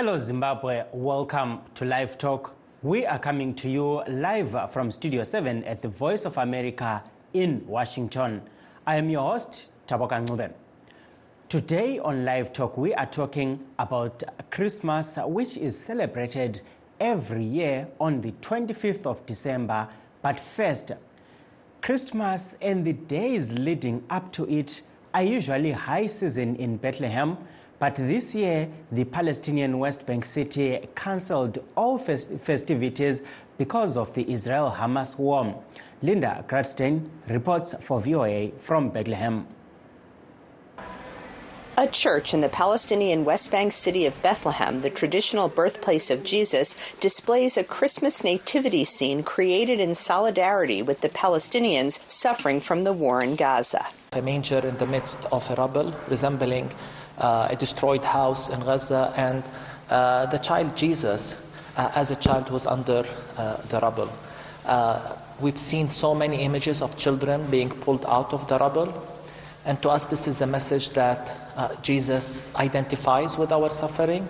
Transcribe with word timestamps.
Hello, 0.00 0.16
Zimbabwe. 0.16 0.84
Welcome 0.94 1.60
to 1.74 1.84
Live 1.84 2.16
Talk. 2.16 2.54
We 2.82 3.04
are 3.04 3.18
coming 3.18 3.54
to 3.56 3.68
you 3.68 4.02
live 4.08 4.72
from 4.72 4.90
Studio 4.90 5.24
7 5.24 5.62
at 5.64 5.82
the 5.82 5.88
Voice 5.88 6.24
of 6.24 6.38
America 6.38 7.04
in 7.34 7.62
Washington. 7.66 8.40
I 8.86 8.96
am 8.96 9.10
your 9.10 9.32
host, 9.32 9.68
Taboka 9.86 10.26
Ncube. 10.26 10.54
Today 11.50 11.98
on 11.98 12.24
Live 12.24 12.54
Talk, 12.54 12.78
we 12.78 12.94
are 12.94 13.04
talking 13.04 13.62
about 13.78 14.22
Christmas, 14.50 15.18
which 15.22 15.58
is 15.58 15.78
celebrated 15.78 16.62
every 16.98 17.44
year 17.44 17.86
on 18.00 18.22
the 18.22 18.32
25th 18.40 19.04
of 19.04 19.26
December. 19.26 19.86
But 20.22 20.40
first, 20.40 20.92
Christmas 21.82 22.56
and 22.62 22.86
the 22.86 22.94
days 22.94 23.52
leading 23.52 24.02
up 24.08 24.32
to 24.32 24.48
it 24.48 24.80
are 25.12 25.24
usually 25.24 25.72
high 25.72 26.06
season 26.06 26.56
in 26.56 26.78
Bethlehem. 26.78 27.36
But 27.80 27.96
this 27.96 28.34
year, 28.34 28.68
the 28.92 29.04
Palestinian 29.04 29.78
West 29.78 30.04
Bank 30.04 30.26
city 30.26 30.86
cancelled 30.94 31.64
all 31.74 31.96
fest- 31.96 32.28
festivities 32.42 33.22
because 33.56 33.96
of 33.96 34.12
the 34.12 34.30
Israel 34.30 34.76
Hamas 34.78 35.18
war. 35.18 35.64
Linda 36.02 36.44
Gradstein 36.46 37.08
reports 37.26 37.74
for 37.82 37.98
VOA 37.98 38.50
from 38.60 38.90
Bethlehem. 38.90 39.46
A 41.78 41.86
church 41.86 42.34
in 42.34 42.40
the 42.40 42.50
Palestinian 42.50 43.24
West 43.24 43.50
Bank 43.50 43.72
city 43.72 44.04
of 44.04 44.20
Bethlehem, 44.20 44.82
the 44.82 44.90
traditional 44.90 45.48
birthplace 45.48 46.10
of 46.10 46.22
Jesus, 46.22 46.74
displays 47.00 47.56
a 47.56 47.64
Christmas 47.64 48.22
nativity 48.22 48.84
scene 48.84 49.22
created 49.22 49.80
in 49.80 49.94
solidarity 49.94 50.82
with 50.82 51.00
the 51.00 51.08
Palestinians 51.08 51.98
suffering 52.06 52.60
from 52.60 52.84
the 52.84 52.92
war 52.92 53.24
in 53.24 53.36
Gaza. 53.36 53.86
A 54.12 54.20
manger 54.20 54.58
in 54.58 54.76
the 54.76 54.84
midst 54.84 55.24
of 55.32 55.48
a 55.50 55.54
rubble 55.54 55.94
resembling 56.08 56.70
a 57.20 57.56
destroyed 57.56 58.04
house 58.04 58.48
in 58.48 58.60
Gaza, 58.60 59.12
and 59.16 59.44
uh, 59.90 60.26
the 60.26 60.38
child 60.38 60.76
Jesus, 60.76 61.36
uh, 61.76 61.90
as 61.94 62.10
a 62.10 62.16
child, 62.16 62.50
was 62.50 62.66
under 62.66 63.04
uh, 63.36 63.56
the 63.68 63.78
rubble. 63.80 64.10
Uh, 64.64 65.16
we've 65.40 65.58
seen 65.58 65.88
so 65.88 66.14
many 66.14 66.42
images 66.42 66.82
of 66.82 66.96
children 66.96 67.50
being 67.50 67.70
pulled 67.70 68.04
out 68.06 68.32
of 68.32 68.46
the 68.48 68.58
rubble, 68.58 68.92
and 69.64 69.80
to 69.82 69.90
us, 69.90 70.06
this 70.06 70.26
is 70.26 70.40
a 70.40 70.46
message 70.46 70.90
that 70.90 71.36
uh, 71.56 71.74
Jesus 71.82 72.42
identifies 72.56 73.36
with 73.36 73.52
our 73.52 73.68
suffering. 73.68 74.26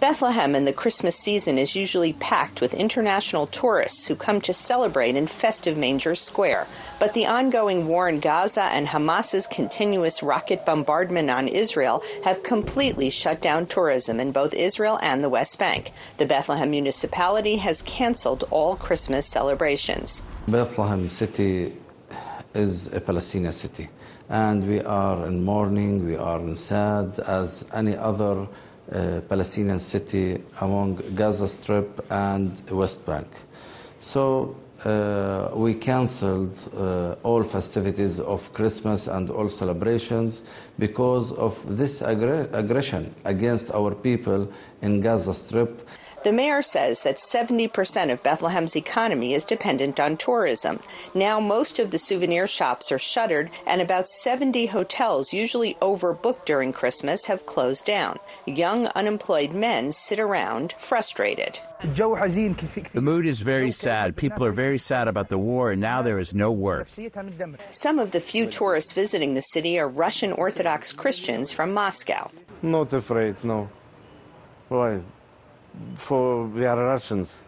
Bethlehem 0.00 0.54
in 0.54 0.64
the 0.64 0.72
Christmas 0.72 1.16
season 1.16 1.58
is 1.58 1.74
usually 1.74 2.12
packed 2.12 2.60
with 2.60 2.72
international 2.72 3.48
tourists 3.48 4.06
who 4.06 4.14
come 4.14 4.40
to 4.42 4.54
celebrate 4.54 5.16
in 5.16 5.26
festive 5.26 5.76
Manger 5.76 6.14
Square. 6.14 6.68
But 7.00 7.14
the 7.14 7.26
ongoing 7.26 7.88
war 7.88 8.08
in 8.08 8.20
Gaza 8.20 8.62
and 8.62 8.86
Hamas's 8.86 9.48
continuous 9.48 10.22
rocket 10.22 10.64
bombardment 10.64 11.30
on 11.30 11.48
Israel 11.48 12.04
have 12.22 12.44
completely 12.44 13.10
shut 13.10 13.42
down 13.42 13.66
tourism 13.66 14.20
in 14.20 14.30
both 14.30 14.54
Israel 14.54 15.00
and 15.02 15.24
the 15.24 15.28
West 15.28 15.58
Bank. 15.58 15.90
The 16.18 16.26
Bethlehem 16.26 16.70
municipality 16.70 17.56
has 17.56 17.82
canceled 17.82 18.44
all 18.52 18.76
Christmas 18.76 19.26
celebrations. 19.26 20.22
Bethlehem 20.46 21.08
city 21.08 21.74
is 22.54 22.86
a 22.92 23.00
Palestinian 23.00 23.52
city, 23.52 23.88
and 24.28 24.64
we 24.64 24.80
are 24.80 25.26
in 25.26 25.44
mourning, 25.44 26.06
we 26.06 26.16
are 26.16 26.38
in 26.38 26.54
sad 26.54 27.18
as 27.18 27.64
any 27.74 27.96
other 27.96 28.46
uh, 28.92 29.20
Palestinian 29.28 29.78
city 29.78 30.42
among 30.60 30.96
Gaza 31.14 31.48
Strip 31.48 32.04
and 32.10 32.60
West 32.70 33.04
Bank. 33.06 33.26
So 34.00 34.56
uh, 34.84 35.50
we 35.54 35.74
cancelled 35.74 36.56
uh, 36.76 37.16
all 37.22 37.42
festivities 37.42 38.20
of 38.20 38.52
Christmas 38.52 39.08
and 39.08 39.28
all 39.28 39.48
celebrations 39.48 40.42
because 40.78 41.32
of 41.32 41.58
this 41.76 42.00
aggr- 42.00 42.48
aggression 42.52 43.14
against 43.24 43.72
our 43.72 43.94
people 43.94 44.48
in 44.82 45.00
Gaza 45.00 45.34
Strip. 45.34 45.86
The 46.24 46.32
mayor 46.32 46.62
says 46.62 47.02
that 47.02 47.18
70% 47.18 48.12
of 48.12 48.22
Bethlehem's 48.22 48.76
economy 48.76 49.34
is 49.34 49.44
dependent 49.44 50.00
on 50.00 50.16
tourism. 50.16 50.80
Now, 51.14 51.38
most 51.38 51.78
of 51.78 51.90
the 51.90 51.98
souvenir 51.98 52.46
shops 52.46 52.90
are 52.90 52.98
shuttered, 52.98 53.50
and 53.66 53.80
about 53.80 54.08
70 54.08 54.66
hotels, 54.66 55.32
usually 55.32 55.74
overbooked 55.74 56.44
during 56.44 56.72
Christmas, 56.72 57.26
have 57.26 57.46
closed 57.46 57.84
down. 57.84 58.18
Young, 58.46 58.86
unemployed 58.88 59.52
men 59.52 59.92
sit 59.92 60.18
around, 60.18 60.74
frustrated. 60.78 61.60
The 61.80 63.00
mood 63.00 63.24
is 63.24 63.40
very 63.40 63.70
sad. 63.70 64.16
People 64.16 64.44
are 64.44 64.52
very 64.52 64.78
sad 64.78 65.06
about 65.06 65.28
the 65.28 65.38
war, 65.38 65.70
and 65.70 65.80
now 65.80 66.02
there 66.02 66.18
is 66.18 66.34
no 66.34 66.50
work. 66.50 66.88
Some 67.70 68.00
of 68.00 68.10
the 68.10 68.20
few 68.20 68.46
tourists 68.46 68.92
visiting 68.92 69.34
the 69.34 69.42
city 69.42 69.78
are 69.78 69.88
Russian 69.88 70.32
Orthodox 70.32 70.92
Christians 70.92 71.52
from 71.52 71.72
Moscow. 71.72 72.30
Not 72.60 72.92
afraid, 72.92 73.44
no. 73.44 73.70
Why? 74.68 75.00
For 75.96 76.46
we 76.46 76.64
are 76.64 76.76
Russians, 76.76 77.42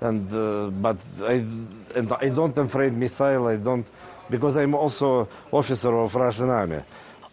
and 0.00 0.32
uh, 0.32 0.70
but 0.70 0.96
I 1.22 1.44
and 1.96 2.12
I 2.20 2.28
don't 2.28 2.56
afraid 2.56 2.94
missile. 2.94 3.46
I 3.46 3.56
don't 3.56 3.86
because 4.30 4.56
I'm 4.56 4.74
also 4.74 5.28
officer 5.52 5.94
of 5.96 6.14
Russian 6.14 6.50
army. 6.50 6.82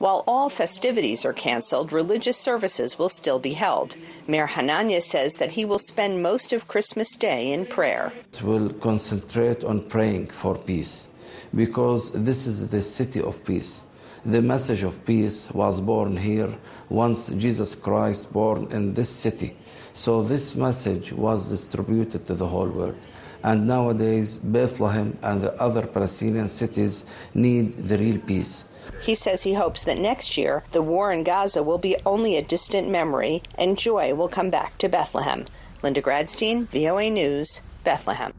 While 0.02 0.24
all 0.26 0.50
festivities 0.50 1.26
are 1.26 1.34
canceled, 1.34 1.94
religious 1.94 2.36
services 2.36 2.98
will 2.98 3.08
still 3.08 3.38
be 3.38 3.54
held. 3.54 3.96
Mayor 4.28 4.48
Hananya 4.48 5.00
says 5.00 5.36
that 5.36 5.52
he 5.52 5.64
will 5.64 5.78
spend 5.78 6.24
most 6.24 6.54
of 6.54 6.68
Christmas 6.68 7.16
Day 7.16 7.52
in 7.52 7.68
prayer. 7.68 8.12
We'll 8.42 8.74
concentrate 8.74 9.64
on 9.64 9.82
praying 9.82 10.32
for 10.32 10.58
peace 10.58 11.08
because 11.54 12.10
this 12.12 12.48
is 12.48 12.72
the 12.72 12.82
city 12.82 13.22
of 13.22 13.46
peace. 13.46 13.84
The 14.26 14.42
message 14.42 14.82
of 14.82 15.06
peace 15.06 15.52
was 15.52 15.80
born 15.80 16.18
here 16.18 16.50
once 16.90 17.30
Jesus 17.30 17.76
Christ 17.76 18.34
born 18.34 18.72
in 18.72 18.96
this 18.96 19.10
city. 19.10 19.56
So 19.94 20.22
this 20.24 20.56
message 20.56 21.12
was 21.12 21.50
distributed 21.50 22.26
to 22.26 22.34
the 22.34 22.48
whole 22.48 22.70
world. 22.70 23.08
And 23.44 23.68
nowadays, 23.68 24.40
Bethlehem 24.40 25.18
and 25.24 25.42
the 25.42 25.54
other 25.62 25.86
Palestinian 25.86 26.48
cities 26.48 27.06
need 27.34 27.74
the 27.74 27.98
real 27.98 28.20
peace. 28.20 28.66
He 29.02 29.16
says 29.16 29.44
he 29.44 29.54
hopes 29.54 29.84
that 29.86 29.98
next 29.98 30.38
year 30.38 30.64
the 30.72 30.82
war 30.82 31.12
in 31.12 31.24
Gaza 31.24 31.64
will 31.64 31.78
be 31.78 31.96
only 32.06 32.38
a 32.38 32.42
distant 32.42 32.90
memory 32.90 33.42
and 33.58 33.78
joy 33.78 34.14
will 34.14 34.30
come 34.30 34.50
back 34.50 34.78
to 34.78 34.90
Bethlehem. 34.90 35.46
Linda 35.82 36.02
Gradstein, 36.02 36.68
VOA 36.68 37.10
News, 37.10 37.62
Bethlehem. 37.84 38.34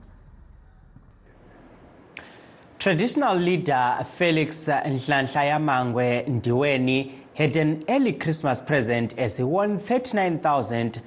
Traditional 2.78 3.36
leader 3.36 4.06
Felix 4.16 4.66
Nhlanhla 4.66 5.58
Mangwe 5.60 6.26
Ndiweni 6.26 7.12
had 7.34 7.56
an 7.56 7.84
early 7.88 8.12
Christmas 8.12 8.60
present 8.60 9.18
as 9.18 9.36
he 9.36 9.42
won 9.42 9.78
39,000 9.78 11.00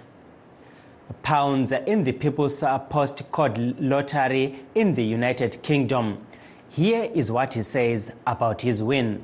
pounds 1.24 1.72
in 1.72 2.04
the 2.04 2.12
People's 2.12 2.62
Postcode 2.62 3.76
Lottery 3.80 4.64
in 4.76 4.96
the 4.96 5.04
United 5.04 5.62
Kingdom. 5.62 6.26
Here 6.70 7.10
is 7.14 7.32
what 7.32 7.54
he 7.54 7.64
says 7.64 8.12
about 8.28 8.62
his 8.62 8.84
win. 8.84 9.24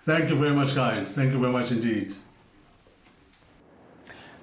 Thank 0.01 0.31
you 0.31 0.35
very 0.35 0.55
much, 0.55 0.73
guys. 0.73 1.13
Thank 1.15 1.31
you 1.31 1.37
very 1.37 1.53
much 1.53 1.71
indeed. 1.71 2.15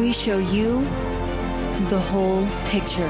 we 0.00 0.12
show 0.14 0.38
you 0.38 0.80
the 1.90 1.98
whole 1.98 2.46
picture. 2.68 3.08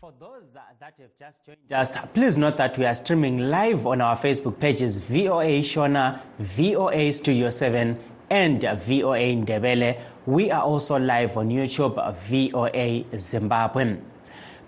For 0.00 0.12
those 0.20 0.52
that 0.52 0.76
have 1.00 1.16
just 1.18 1.44
joined 1.44 1.72
us, 1.72 1.96
please 2.14 2.38
note 2.38 2.56
that 2.58 2.78
we 2.78 2.84
are 2.86 2.94
streaming 2.94 3.38
live 3.50 3.88
on 3.88 4.00
our 4.00 4.16
Facebook 4.16 4.60
pages 4.60 4.98
VOA 4.98 5.62
Shona, 5.62 6.20
VOA 6.38 7.12
Studio 7.12 7.50
7, 7.50 7.98
and 8.30 8.60
VOA 8.60 9.34
Ndebele. 9.34 10.00
We 10.26 10.52
are 10.52 10.62
also 10.62 10.96
live 10.96 11.36
on 11.36 11.48
YouTube, 11.50 11.96
VOA 12.28 13.18
Zimbabwe. 13.18 13.96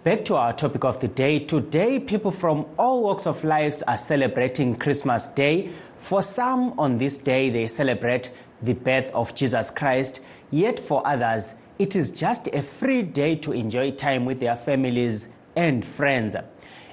Back 0.02 0.24
to 0.24 0.36
our 0.36 0.54
topic 0.54 0.84
of 0.84 0.98
the 0.98 1.08
day. 1.08 1.40
Today, 1.40 2.00
people 2.00 2.30
from 2.30 2.64
all 2.78 3.02
walks 3.02 3.26
of 3.26 3.44
life 3.44 3.82
are 3.86 3.98
celebrating 3.98 4.74
Christmas 4.74 5.28
Day. 5.28 5.72
For 5.98 6.22
some, 6.22 6.72
on 6.78 6.96
this 6.96 7.18
day, 7.18 7.50
they 7.50 7.68
celebrate 7.68 8.30
the 8.62 8.72
birth 8.72 9.10
of 9.12 9.34
Jesus 9.34 9.70
Christ. 9.70 10.20
Yet 10.50 10.80
for 10.80 11.06
others, 11.06 11.52
it 11.78 11.96
is 11.96 12.10
just 12.10 12.46
a 12.54 12.62
free 12.62 13.02
day 13.02 13.36
to 13.36 13.52
enjoy 13.52 13.90
time 13.90 14.24
with 14.24 14.40
their 14.40 14.56
families 14.56 15.28
and 15.54 15.84
friends. 15.84 16.34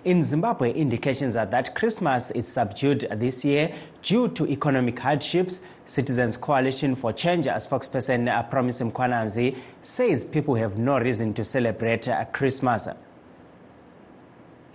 In 0.07 0.23
Zimbabwe, 0.23 0.71
indications 0.71 1.35
are 1.35 1.45
that 1.47 1.75
Christmas 1.75 2.31
is 2.31 2.47
subdued 2.47 3.05
this 3.17 3.43
year 3.43 3.75
due 4.01 4.29
to 4.29 4.47
economic 4.47 4.97
hardships. 4.97 5.59
Citizens 5.85 6.37
Coalition 6.37 6.95
for 6.95 7.11
Change, 7.11 7.45
a 7.45 7.55
spokesperson 7.55 8.33
uh, 8.33 8.41
Promise 8.43 8.83
Mkwananzi, 8.83 9.57
says 9.81 10.23
people 10.23 10.55
have 10.55 10.77
no 10.77 10.97
reason 10.97 11.33
to 11.33 11.43
celebrate 11.43 12.07
uh, 12.07 12.23
Christmas. 12.31 12.87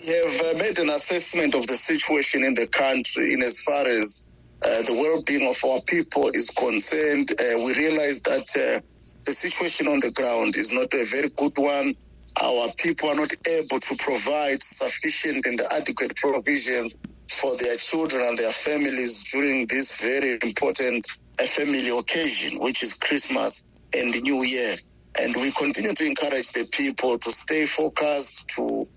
We 0.02 0.08
have 0.08 0.54
uh, 0.54 0.58
made 0.58 0.78
an 0.78 0.90
assessment 0.90 1.54
of 1.54 1.66
the 1.66 1.76
situation 1.76 2.44
in 2.44 2.52
the 2.52 2.66
country 2.66 3.32
in 3.32 3.42
as 3.42 3.58
far 3.62 3.88
as 3.88 4.22
uh, 4.62 4.82
the 4.82 4.92
well-being 4.92 5.48
of 5.48 5.56
our 5.64 5.80
people 5.88 6.28
is 6.28 6.50
concerned. 6.50 7.32
Uh, 7.40 7.58
we 7.58 7.72
realize 7.72 8.20
that 8.20 8.54
uh, 8.54 8.80
the 9.24 9.32
situation 9.32 9.88
on 9.88 10.00
the 10.00 10.10
ground 10.10 10.58
is 10.58 10.72
not 10.72 10.92
a 10.92 11.06
very 11.06 11.30
good 11.30 11.56
one. 11.56 11.94
Our 12.40 12.72
people 12.78 13.10
are 13.10 13.16
not 13.16 13.30
able 13.46 13.78
to 13.78 13.96
provide 13.96 14.62
sufficient 14.62 15.46
and 15.46 15.60
adequate 15.60 16.16
provisions 16.16 16.96
for 17.30 17.56
their 17.56 17.76
children 17.76 18.22
and 18.22 18.38
their 18.38 18.50
families 18.50 19.24
during 19.32 19.66
this 19.66 20.00
very 20.00 20.38
important 20.42 21.06
uh, 21.38 21.44
family 21.44 21.88
occasion, 21.90 22.58
which 22.58 22.82
is 22.82 22.94
Christmas 22.94 23.64
and 23.96 24.22
New 24.22 24.42
Year. 24.42 24.76
And 25.20 25.36
we 25.36 25.50
continue 25.52 25.92
to 25.92 26.06
encourage 26.06 26.52
the 26.52 26.66
people 26.72 27.18
to 27.18 27.30
stay 27.30 27.66
focused, 27.66 28.48
to 28.56 28.88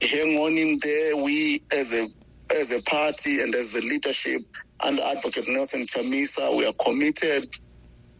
hang 0.00 0.36
on 0.36 0.56
in 0.56 0.78
there. 0.82 1.16
We, 1.16 1.62
as 1.72 1.92
a 1.92 2.06
as 2.54 2.70
a 2.72 2.82
party 2.82 3.40
and 3.40 3.54
as 3.54 3.72
the 3.72 3.80
leadership 3.80 4.40
under 4.80 5.02
Advocate 5.02 5.48
Nelson 5.48 5.86
Chamisa, 5.86 6.56
we 6.56 6.66
are 6.66 6.74
committed 6.80 7.48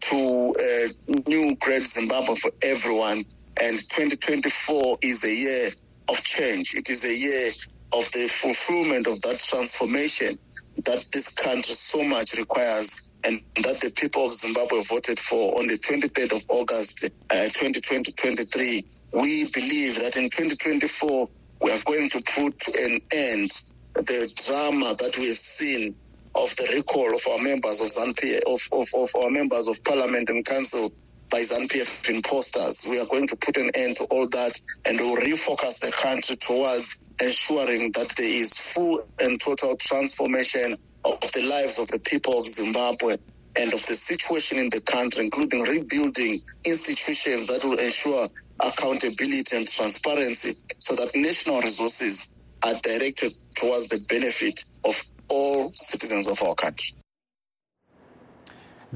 to 0.09 0.55
a 0.59 1.29
new 1.29 1.55
great 1.61 1.87
Zimbabwe 1.87 2.35
for 2.35 2.51
everyone. 2.63 3.23
And 3.61 3.77
2024 3.77 4.97
is 5.01 5.23
a 5.23 5.33
year 5.33 5.71
of 6.09 6.23
change. 6.23 6.73
It 6.75 6.89
is 6.89 7.05
a 7.05 7.15
year 7.15 7.51
of 7.93 8.11
the 8.11 8.27
fulfillment 8.27 9.07
of 9.07 9.21
that 9.21 9.39
transformation 9.39 10.37
that 10.83 11.05
this 11.13 11.29
country 11.29 11.73
so 11.73 12.03
much 12.03 12.37
requires 12.37 13.13
and 13.23 13.41
that 13.63 13.79
the 13.79 13.91
people 13.91 14.25
of 14.25 14.33
Zimbabwe 14.33 14.81
voted 14.83 15.17
for 15.17 15.57
on 15.57 15.67
the 15.67 15.77
23rd 15.77 16.35
of 16.35 16.45
August, 16.49 17.05
uh, 17.05 17.45
2023. 17.45 18.83
We 19.13 19.45
believe 19.45 19.95
that 19.95 20.17
in 20.17 20.29
2024, 20.29 21.29
we 21.61 21.71
are 21.71 21.81
going 21.85 22.09
to 22.09 22.21
put 22.35 22.67
an 22.75 22.99
end 23.13 23.51
the 23.95 24.31
drama 24.45 24.93
that 24.99 25.17
we 25.17 25.29
have 25.29 25.37
seen 25.37 25.95
of 26.35 26.53
the 26.57 26.69
recall 26.75 27.15
of 27.15 27.21
our 27.31 27.39
members 27.41 27.79
of 27.79 27.87
ZANU 27.87 28.13
PF, 28.13 28.41
of, 28.45 28.61
of, 28.73 28.87
of 29.01 29.23
our 29.23 29.31
members 29.31 29.67
of 29.69 29.81
parliament 29.85 30.29
and 30.29 30.45
council 30.45 30.91
by 31.31 31.41
ZANU 31.41 31.67
PF 31.69 32.09
imposters. 32.15 32.85
We 32.89 32.99
are 32.99 33.07
going 33.07 33.27
to 33.27 33.37
put 33.37 33.57
an 33.57 33.71
end 33.75 33.97
to 33.97 34.05
all 34.05 34.27
that 34.29 34.53
and 34.87 34.99
we'll 34.99 35.17
refocus 35.17 35.79
the 35.79 35.91
country 35.91 36.37
towards 36.37 36.97
ensuring 37.21 37.91
that 37.95 38.13
there 38.17 38.29
is 38.29 38.53
full 38.57 39.01
and 39.21 39.39
total 39.41 39.75
transformation 39.79 40.77
of 41.05 41.19
the 41.33 41.43
lives 41.43 41.79
of 41.79 41.87
the 41.89 41.99
people 41.99 42.39
of 42.39 42.47
Zimbabwe 42.47 43.17
and 43.59 43.73
of 43.73 43.85
the 43.87 43.95
situation 43.95 44.59
in 44.59 44.69
the 44.71 44.81
country, 44.81 45.25
including 45.25 45.63
rebuilding 45.63 46.39
institutions 46.65 47.47
that 47.47 47.63
will 47.65 47.79
ensure 47.79 48.29
accountability 48.63 49.57
and 49.57 49.67
transparency 49.67 50.53
so 50.79 50.95
that 50.95 51.11
national 51.15 51.61
resources 51.61 52.31
are 52.65 52.75
directed 52.83 53.33
towards 53.57 53.89
the 53.89 53.99
benefit 54.09 54.59
of 54.85 55.01
all 55.29 55.71
citizens 55.73 56.27
of 56.27 56.41
our 56.43 56.55
country. 56.55 57.04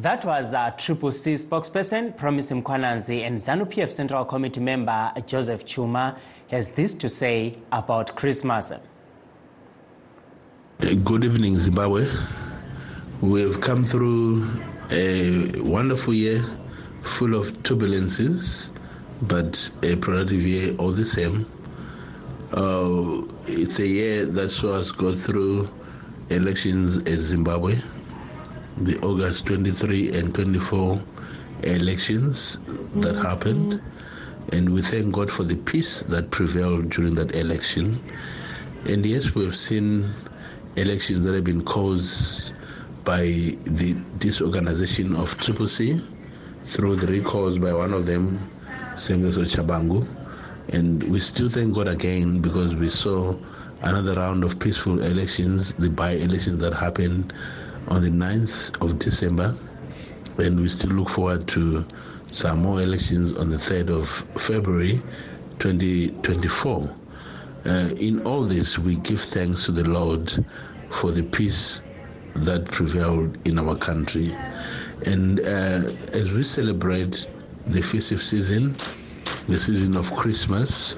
That 0.01 0.24
was 0.24 0.53
uh, 0.53 0.72
Triple 0.77 1.12
C 1.12 1.34
spokesperson 1.34 2.15
Promise 2.15 2.51
Mkwananzi 2.51 3.27
and 3.27 3.38
ZANU 3.38 3.65
PF 3.65 3.91
Central 3.91 4.24
Committee 4.24 4.62
member 4.62 5.12
Joseph 5.27 5.65
Chuma 5.65 6.18
has 6.50 6.70
this 6.70 6.94
to 6.94 7.10
say 7.10 7.58
about 7.74 8.15
Christmas. 8.15 8.72
Good 11.03 11.25
evening, 11.25 11.58
Zimbabwe. 11.58 12.08
We 13.20 13.41
have 13.41 13.60
come 13.60 13.84
through 13.84 14.48
a 14.89 15.51
wonderful 15.58 16.13
year 16.13 16.41
full 17.03 17.36
of 17.36 17.51
turbulences, 17.63 18.70
but 19.24 19.70
a 19.84 19.98
productive 19.98 20.44
year 20.44 20.77
all 20.77 20.91
the 20.91 21.03
same. 21.03 21.46
Uh, 22.53 23.24
it's 23.48 23.79
a 23.79 23.88
year 23.88 24.25
that 24.25 24.50
saw 24.51 24.75
us 24.75 24.94
go 24.94 25.13
through 25.13 25.68
elections 26.29 27.00
in 27.00 27.18
Zimbabwe, 27.18 27.75
the 28.79 28.98
August 29.01 29.45
23 29.45 30.13
and 30.13 30.33
24 30.33 31.01
elections 31.63 32.59
that 32.95 33.15
mm-hmm. 33.15 33.21
happened. 33.21 33.81
And 34.51 34.74
we 34.74 34.81
thank 34.81 35.13
God 35.13 35.29
for 35.31 35.43
the 35.43 35.55
peace 35.55 36.00
that 36.01 36.31
prevailed 36.31 36.89
during 36.89 37.15
that 37.15 37.36
election. 37.36 38.01
And 38.88 39.05
yes, 39.05 39.36
we 39.36 39.45
have 39.45 39.55
seen 39.55 40.09
elections 40.75 41.25
that 41.25 41.36
have 41.36 41.43
been 41.43 41.63
caused 41.63 42.53
by 43.03 43.24
the 43.65 43.98
disorganization 44.17 45.15
of 45.15 45.38
Triple 45.38 45.67
C 45.67 46.01
through 46.65 46.95
the 46.95 47.07
recalls 47.07 47.59
by 47.59 47.74
one 47.74 47.93
of 47.93 48.05
them, 48.05 48.39
Sengezo 48.93 49.45
Tshabangu. 49.45 50.07
And 50.74 51.03
we 51.03 51.19
still 51.19 51.50
thank 51.50 51.74
God 51.74 51.88
again 51.88 52.41
because 52.41 52.75
we 52.75 52.89
saw 52.89 53.36
another 53.81 54.13
round 54.13 54.43
of 54.43 54.59
peaceful 54.59 55.01
elections, 55.03 55.74
the 55.74 55.89
by 55.89 56.12
elections 56.12 56.59
that 56.59 56.74
happened 56.74 57.33
on 57.88 58.01
the 58.03 58.09
9th 58.09 58.81
of 58.83 59.00
December. 59.00 59.55
And 60.38 60.59
we 60.59 60.69
still 60.69 60.91
look 60.91 61.09
forward 61.09 61.48
to 61.50 61.86
some 62.31 62.59
more 62.59 62.81
elections 62.81 63.38
on 63.38 63.50
the 63.50 63.57
3rd 63.57 63.89
of 63.89 64.09
February 64.41 65.01
2024. 65.59 66.95
Uh, 67.65 67.89
in 67.98 68.25
all 68.25 68.43
this, 68.43 68.77
we 68.77 68.98
give 68.98 69.21
thanks 69.21 69.65
to 69.65 69.71
the 69.71 69.83
Lord 69.83 70.45
for 70.89 71.12
the 71.12 71.24
peace 71.24 71.81
that 72.36 72.65
prevailed 72.65 73.38
in 73.48 73.59
our 73.59 73.75
country. 73.75 74.31
And 75.05 75.39
uh, 75.41 75.89
as 76.13 76.31
we 76.31 76.43
celebrate 76.43 77.27
the 77.65 77.81
festive 77.81 78.21
season, 78.21 78.75
the 79.48 79.59
season 79.59 79.95
of 79.95 80.13
Christmas, 80.15 80.95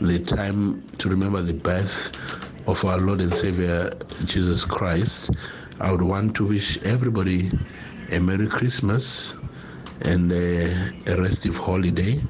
the 0.00 0.18
time 0.18 0.82
to 0.98 1.08
remember 1.08 1.40
the 1.42 1.54
birth 1.54 2.12
of 2.66 2.84
our 2.84 2.98
Lord 2.98 3.20
and 3.20 3.32
Savior 3.32 3.90
Jesus 4.24 4.64
Christ, 4.64 5.30
I 5.82 5.90
would 5.90 6.02
want 6.02 6.36
to 6.36 6.46
wish 6.46 6.80
everybody 6.84 7.50
a 8.12 8.20
Merry 8.20 8.46
Christmas 8.46 9.34
and 10.02 10.30
a, 10.32 10.66
a 11.08 11.16
restive 11.20 11.56
holiday 11.56 12.20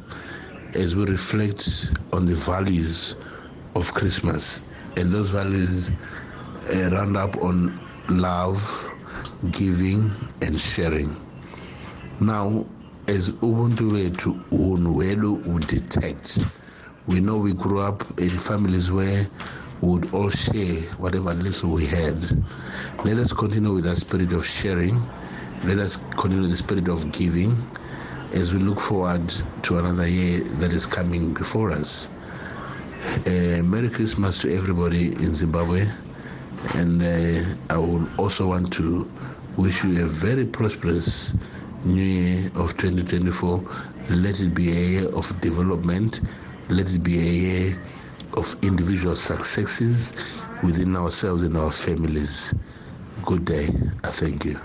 as 0.75 0.97
we 0.97 1.05
reflect 1.05 1.91
on 2.15 2.25
the 2.27 2.35
values 2.35 3.15
of 3.75 3.93
Christmas. 3.93 4.63
and 4.97 5.11
those 5.13 5.31
values 5.31 5.91
uh, 6.75 6.91
round 6.91 7.17
up 7.17 7.37
on 7.43 7.79
love, 8.09 8.61
giving, 9.51 10.11
and 10.43 10.59
sharing. 10.61 11.15
Now, 12.21 12.67
as 13.09 13.31
Ubuntu 13.31 14.17
to 14.19 14.35
Unwedu 14.51 15.47
would 15.47 15.67
detect, 15.67 16.39
we 17.07 17.21
know 17.21 17.39
we 17.39 17.53
grew 17.53 17.81
up 17.81 18.03
in 18.19 18.29
families 18.31 18.91
where 18.91 19.27
would 19.83 20.13
all 20.15 20.31
share 20.31 20.81
whatever 20.99 21.35
little 21.35 21.71
we 21.71 21.87
had. 21.87 22.25
Let 23.05 23.19
us 23.19 23.33
continue 23.33 23.73
with 23.75 23.85
that 23.85 23.97
spirit 23.97 24.33
of 24.33 24.47
sharing. 24.47 25.03
Let 25.65 25.79
us 25.79 25.97
continue 26.17 26.43
with 26.43 26.53
the 26.53 26.57
spirit 26.57 26.89
of 26.89 27.13
giving 27.13 27.57
as 28.33 28.53
we 28.53 28.61
look 28.61 28.81
forward 28.81 29.35
to 29.65 29.79
another 29.79 30.07
year 30.09 30.41
that 30.41 30.73
is 30.73 30.87
coming 30.87 31.35
before 31.35 31.73
us. 31.73 32.09
Uh, 33.27 33.63
Merry 33.65 33.91
Christmas 33.91 34.39
to 34.41 34.55
everybody 34.57 35.09
in 35.23 35.35
Zimbabwe. 35.35 35.87
And 36.75 37.03
uh, 37.03 37.57
I 37.75 37.79
would 37.79 38.09
also 38.19 38.49
want 38.49 38.73
to 38.75 39.11
wish 39.57 39.85
you 39.85 40.05
a 40.05 40.07
very 40.07 40.47
prosperous 40.47 41.35
new 41.85 42.03
year 42.03 42.47
of 42.55 42.77
2024. 42.79 43.65
Let 44.11 44.41
it 44.41 44.55
be 44.55 44.71
a 44.71 44.81
year 44.81 45.09
of 45.11 45.41
development. 45.41 46.21
Let 46.69 46.93
it 46.93 47.03
be 47.03 47.19
a 47.19 47.23
year 47.33 47.79
of 48.35 48.57
individual 48.63 49.17
successes 49.17 50.13
within 50.63 50.97
ourselves 50.97 51.43
and 51.43 51.57
our 51.57 51.73
families. 51.73 52.55
Good 53.25 53.45
day. 53.45 53.69
I 54.05 54.09
thank 54.09 54.45
you. 54.45 54.59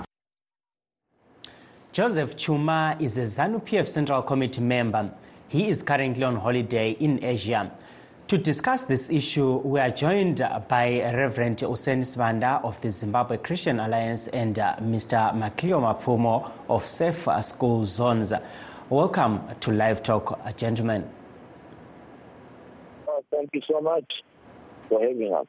Joseph 1.91 2.35
Chuma 2.35 2.99
is 3.01 3.17
a 3.17 3.21
ZANU 3.21 3.63
PF 3.63 3.87
Central 3.87 4.21
Committee 4.21 4.61
member. 4.61 5.11
He 5.47 5.69
is 5.69 5.81
currently 5.81 6.23
on 6.23 6.35
holiday 6.35 6.91
in 6.91 7.23
Asia. 7.23 7.71
To 8.27 8.37
discuss 8.37 8.83
this 8.83 9.09
issue, 9.09 9.57
we 9.59 9.79
are 9.79 9.89
joined 9.89 10.45
by 10.67 10.99
Reverend 11.15 11.61
Usen 11.61 12.01
Svanda 12.01 12.63
of 12.63 12.79
the 12.81 12.91
Zimbabwe 12.91 13.37
Christian 13.37 13.79
Alliance 13.79 14.27
and 14.27 14.59
uh, 14.59 14.75
Mr. 14.81 15.33
Maklio 15.33 15.79
Mapfumo 15.81 16.51
of 16.69 16.87
Safe 16.87 17.27
School 17.41 17.85
Zones. 17.85 18.33
Welcome 18.89 19.41
to 19.61 19.71
Live 19.71 20.03
Talk, 20.03 20.39
uh, 20.45 20.51
gentlemen. 20.51 21.09
Thank 23.37 23.51
you 23.53 23.61
so 23.71 23.79
much 23.81 24.11
for 24.89 24.99
having 24.99 25.31
us. 25.31 25.45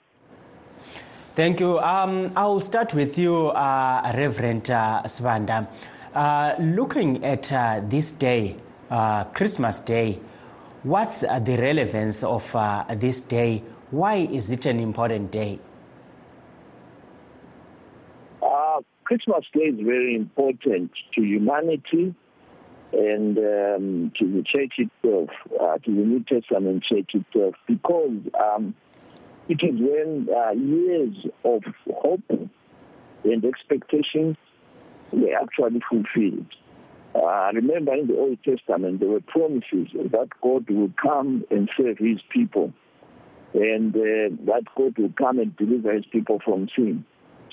Thank 1.35 1.59
you. 1.59 1.79
Um, 1.79 2.33
I'll 2.37 2.61
start 2.61 2.93
with 2.93 3.17
you, 3.17 3.47
uh, 3.49 4.13
Reverend 4.15 4.71
uh, 4.71 5.05
Svanda. 5.07 5.67
Uh, 6.15 6.55
looking 6.61 7.25
at 7.25 7.51
uh, 7.51 7.81
this 7.89 8.13
day, 8.13 8.57
uh, 8.91 9.25
Christmas 9.25 9.81
Day, 9.81 10.19
what's 10.83 11.23
uh, 11.23 11.39
the 11.39 11.57
relevance 11.57 12.23
of 12.23 12.55
uh, 12.55 12.85
this 12.97 13.23
day? 13.23 13.63
Why 13.91 14.17
is 14.17 14.51
it 14.51 14.67
an 14.67 14.81
important 14.81 15.31
day? 15.31 15.59
Uh, 18.43 18.81
Christmas 19.05 19.47
Day 19.55 19.71
is 19.73 19.81
very 19.81 20.15
important 20.15 20.91
to 21.15 21.23
humanity 21.23 22.15
and 22.93 23.39
um, 23.39 24.13
to 24.19 24.25
the 24.25 24.43
church 24.43 24.75
itself, 24.79 25.31
uh, 25.61 25.79
to 25.79 25.95
the 25.95 26.01
New 26.01 26.25
Testament 26.25 26.85
church 26.85 27.11
itself, 27.15 27.55
because 27.67 28.17
um, 28.41 28.75
it 29.49 29.61
is 29.63 29.79
when 29.79 30.29
uh, 30.35 30.53
years 30.53 31.15
of 31.45 31.63
hope 31.97 32.23
and 33.25 33.45
expectations 33.45 34.37
were 35.13 35.35
actually 35.41 35.81
fulfilled. 35.89 36.47
Uh, 37.15 37.51
remember, 37.55 37.95
in 37.95 38.07
the 38.07 38.17
Old 38.17 38.39
Testament, 38.45 39.01
there 39.01 39.09
were 39.09 39.21
promises 39.21 39.89
that 39.95 40.29
God 40.43 40.69
would 40.71 40.95
come 40.97 41.45
and 41.51 41.69
save 41.79 41.99
his 41.99 42.19
people, 42.31 42.73
and 43.55 43.95
uh, 43.95 44.37
that 44.47 44.63
God 44.77 44.97
would 44.99 45.17
come 45.17 45.39
and 45.39 45.57
deliver 45.57 45.95
his 45.95 46.05
people 46.07 46.41
from 46.45 46.69
sin. 46.77 47.05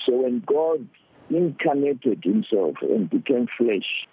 So 0.06 0.22
when 0.22 0.42
God 0.46 0.86
incarnated 1.30 2.22
himself 2.22 2.76
and 2.82 3.10
became 3.10 3.48
flesh 3.58 4.06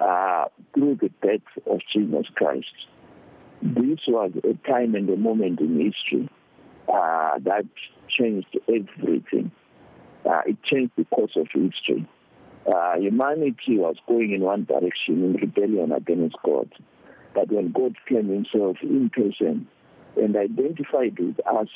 uh, 0.00 0.46
through 0.74 0.98
the 1.00 1.10
death 1.22 1.64
of 1.66 1.80
Jesus 1.92 2.26
Christ, 2.34 2.66
this 3.62 4.00
was 4.08 4.32
a 4.44 4.68
time 4.68 4.94
and 4.94 5.08
a 5.08 5.16
moment 5.16 5.60
in 5.60 5.80
history 5.80 6.28
uh, 6.88 7.38
that 7.40 7.64
changed 8.08 8.58
everything. 8.68 9.50
Uh, 10.24 10.40
it 10.46 10.56
changed 10.64 10.92
the 10.96 11.04
course 11.04 11.36
of 11.36 11.46
history 11.52 12.06
uh, 12.66 12.94
humanity 12.98 13.78
was 13.78 13.96
going 14.06 14.32
in 14.32 14.40
one 14.40 14.64
direction 14.64 15.22
in 15.22 15.32
rebellion 15.34 15.92
against 15.92 16.36
God. 16.44 16.70
But 17.34 17.50
when 17.50 17.72
God 17.72 17.96
came 18.08 18.28
himself 18.28 18.76
in 18.82 19.10
person 19.10 19.66
and 20.16 20.36
identified 20.36 21.18
with 21.18 21.38
us 21.46 21.68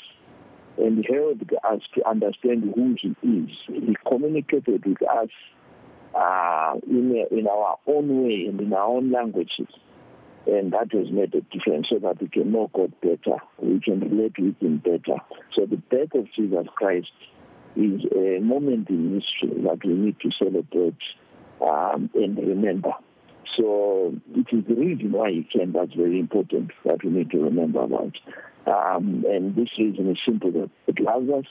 and 0.79 1.05
helped 1.09 1.53
us 1.65 1.81
to 1.95 2.09
understand 2.09 2.73
who 2.75 2.97
he 2.99 3.09
is, 3.27 3.51
he 3.67 3.97
communicated 4.07 4.87
with 4.87 5.03
us 5.03 5.29
uh, 6.15 6.75
in, 6.87 7.25
a, 7.31 7.35
in 7.35 7.47
our 7.47 7.79
own 7.87 8.25
way 8.25 8.47
and 8.49 8.61
in 8.61 8.73
our 8.73 8.89
own 8.89 9.11
languages. 9.11 9.69
And 10.47 10.73
that 10.73 10.93
has 10.93 11.11
made 11.11 11.35
a 11.35 11.43
difference 11.43 11.89
so 11.91 11.99
that 11.99 12.21
we 12.21 12.29
can 12.29 12.53
know 12.53 12.71
God 12.75 12.93
better, 13.03 13.39
we 13.59 13.81
can 13.81 14.01
relate 14.01 14.39
with 14.39 14.59
him 14.61 14.79
better. 14.79 15.21
So 15.55 15.67
the 15.67 15.77
death 15.91 16.15
of 16.15 16.27
Jesus 16.35 16.67
Christ 16.75 17.11
is 17.77 18.01
a 18.17 18.41
moment 18.41 18.89
in 18.89 19.21
history 19.21 19.63
that 19.63 19.85
we 19.85 19.93
need 19.93 20.17
to 20.21 20.31
celebrate 20.39 20.97
um, 21.61 22.11
and 22.15 22.37
remember. 22.39 22.93
So 23.57 24.15
it 24.35 24.47
is 24.53 24.65
the 24.67 24.75
reason 24.75 25.13
why 25.13 25.31
he 25.31 25.49
came 25.53 25.73
that's 25.73 25.95
very 25.95 26.19
important 26.19 26.71
that 26.85 27.05
we 27.05 27.11
need 27.11 27.31
to 27.33 27.39
remember 27.39 27.83
about. 27.83 28.17
Um, 28.67 29.25
and 29.29 29.57
this 29.57 29.69
reason 29.79 30.11
is 30.11 30.19
simple 30.25 30.71
it 30.87 31.01
loves 31.01 31.29
us 31.31 31.45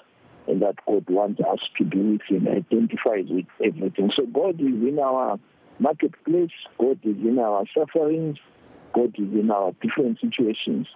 that 0.47 0.75
God 0.87 1.09
wants 1.09 1.41
us 1.41 1.59
to 1.77 1.83
be 1.83 1.99
with 1.99 2.21
him, 2.27 2.47
identifies 2.47 3.25
with 3.29 3.45
everything. 3.63 4.11
So 4.15 4.25
God 4.25 4.55
is 4.59 4.67
in 4.67 4.99
our 4.99 5.39
marketplace, 5.79 6.51
God 6.79 6.99
is 7.03 7.17
in 7.17 7.37
our 7.39 7.65
sufferings, 7.77 8.37
God 8.93 9.13
is 9.17 9.33
in 9.33 9.51
our 9.51 9.73
different 9.81 10.19
situations. 10.19 10.87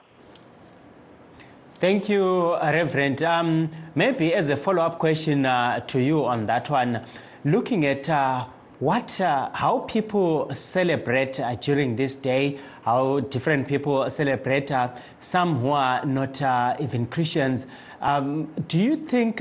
Thank 1.75 2.09
you, 2.09 2.55
Reverend. 2.57 3.23
Um, 3.23 3.71
maybe 3.95 4.33
as 4.33 4.49
a 4.49 4.55
follow 4.55 4.83
up 4.83 4.99
question 4.99 5.45
uh, 5.45 5.79
to 5.87 5.99
you 5.99 6.25
on 6.25 6.45
that 6.45 6.69
one, 6.69 7.05
looking 7.43 7.85
at 7.85 8.07
uh, 8.07 8.45
what, 8.81 9.21
uh, 9.21 9.47
how 9.53 9.79
people 9.81 10.49
celebrate 10.55 11.39
uh, 11.39 11.53
during 11.55 11.95
this 11.97 12.15
day, 12.15 12.57
how 12.81 13.19
different 13.19 13.67
people 13.67 14.09
celebrate, 14.09 14.71
uh, 14.71 14.89
some 15.19 15.59
who 15.59 15.69
are 15.69 16.03
not 16.03 16.41
uh, 16.41 16.75
even 16.79 17.05
Christians. 17.05 17.67
Um, 18.01 18.51
do 18.67 18.79
you 18.79 18.95
think 18.95 19.39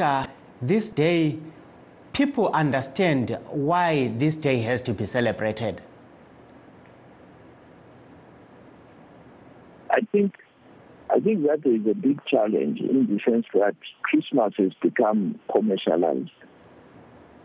this 0.61 0.91
day 0.91 1.39
people 2.13 2.51
understand 2.53 3.39
why 3.49 4.13
this 4.19 4.37
day 4.37 4.59
has 4.59 4.83
to 4.83 4.93
be 4.93 5.07
celebrated? 5.07 5.81
I 9.91 10.01
think 10.13 10.35
I 11.09 11.19
think 11.19 11.47
that 11.47 11.65
is 11.65 11.87
a 11.91 11.95
big 11.95 12.21
challenge 12.27 12.79
in 12.81 13.07
the 13.07 13.19
sense 13.29 13.47
that 13.55 13.75
Christmas 14.03 14.53
has 14.59 14.73
become 14.83 15.41
commercialized. 15.51 16.31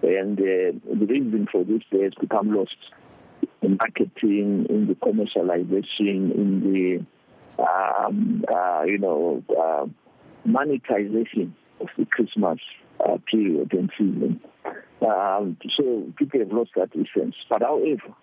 And 0.06 0.40
uh, 0.40 0.78
the 0.88 1.06
reason 1.08 1.48
for 1.52 1.64
this 1.64 1.82
has 1.92 2.14
become 2.20 2.54
lost 2.54 2.76
in 3.62 3.78
marketing, 3.78 4.68
in 4.70 4.88
the 4.88 4.94
commercialization, 4.96 6.34
in 6.36 7.06
the, 7.58 7.64
um, 7.64 8.46
uh, 8.54 8.84
you 8.86 9.00
know, 9.00 9.44
uh, 9.50 9.88
monetization 10.46 11.56
of 11.82 11.88
the 11.98 12.06
Christmas 12.06 12.60
uh, 13.04 13.18
period 13.30 13.74
and 13.74 13.92
season. 13.98 14.40
Um, 15.02 15.58
so 15.76 16.12
people 16.18 16.40
have 16.40 16.52
lost 16.52 16.72
that 16.76 16.90
essence. 16.92 17.36
But 17.50 17.64
however, 17.64 18.14